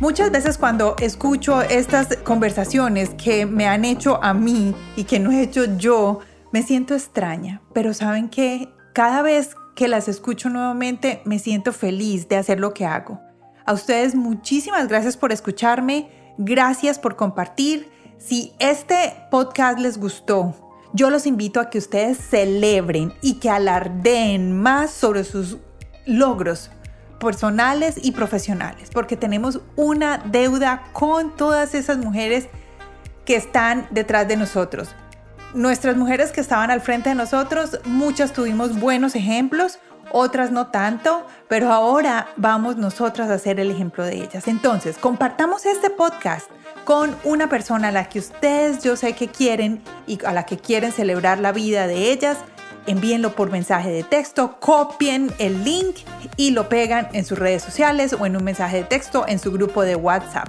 [0.00, 5.30] Muchas veces cuando escucho estas conversaciones que me han hecho a mí y que no
[5.30, 7.60] he hecho yo, me siento extraña.
[7.72, 12.74] Pero saben que cada vez que las escucho nuevamente me siento feliz de hacer lo
[12.74, 13.20] que hago.
[13.64, 17.91] A ustedes muchísimas gracias por escucharme, gracias por compartir
[18.24, 20.54] si este podcast les gustó,
[20.92, 25.56] yo los invito a que ustedes celebren y que alardeen más sobre sus
[26.06, 26.70] logros
[27.18, 32.48] personales y profesionales, porque tenemos una deuda con todas esas mujeres
[33.24, 34.90] que están detrás de nosotros.
[35.54, 39.78] Nuestras mujeres que estaban al frente de nosotros, muchas tuvimos buenos ejemplos,
[40.12, 44.48] otras no tanto, pero ahora vamos nosotras a ser el ejemplo de ellas.
[44.48, 46.48] Entonces, compartamos este podcast
[46.84, 50.58] con una persona a la que ustedes yo sé que quieren y a la que
[50.58, 52.38] quieren celebrar la vida de ellas,
[52.86, 55.96] envíenlo por mensaje de texto, copien el link
[56.36, 59.52] y lo pegan en sus redes sociales o en un mensaje de texto en su
[59.52, 60.48] grupo de WhatsApp.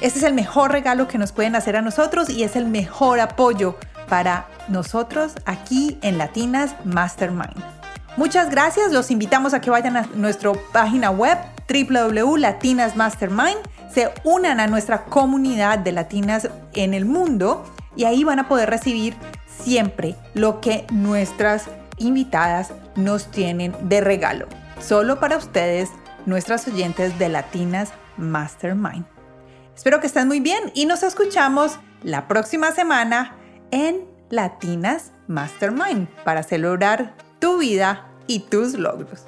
[0.00, 3.20] Este es el mejor regalo que nos pueden hacer a nosotros y es el mejor
[3.20, 3.76] apoyo
[4.08, 7.81] para nosotros aquí en Latinas Mastermind.
[8.16, 11.38] Muchas gracias, los invitamos a que vayan a nuestra página web
[11.68, 13.58] www.latinasmastermind
[13.92, 17.64] se unan a nuestra comunidad de latinas en el mundo
[17.96, 19.14] y ahí van a poder recibir
[19.46, 21.66] siempre lo que nuestras
[21.98, 24.46] invitadas nos tienen de regalo.
[24.80, 25.90] solo para ustedes,
[26.26, 29.06] nuestras oyentes de Latinas Mastermind.
[29.76, 33.36] Espero que estén muy bien y nos escuchamos la próxima semana
[33.70, 39.24] en Latinas Mastermind para celebrar tu vida y tus logros.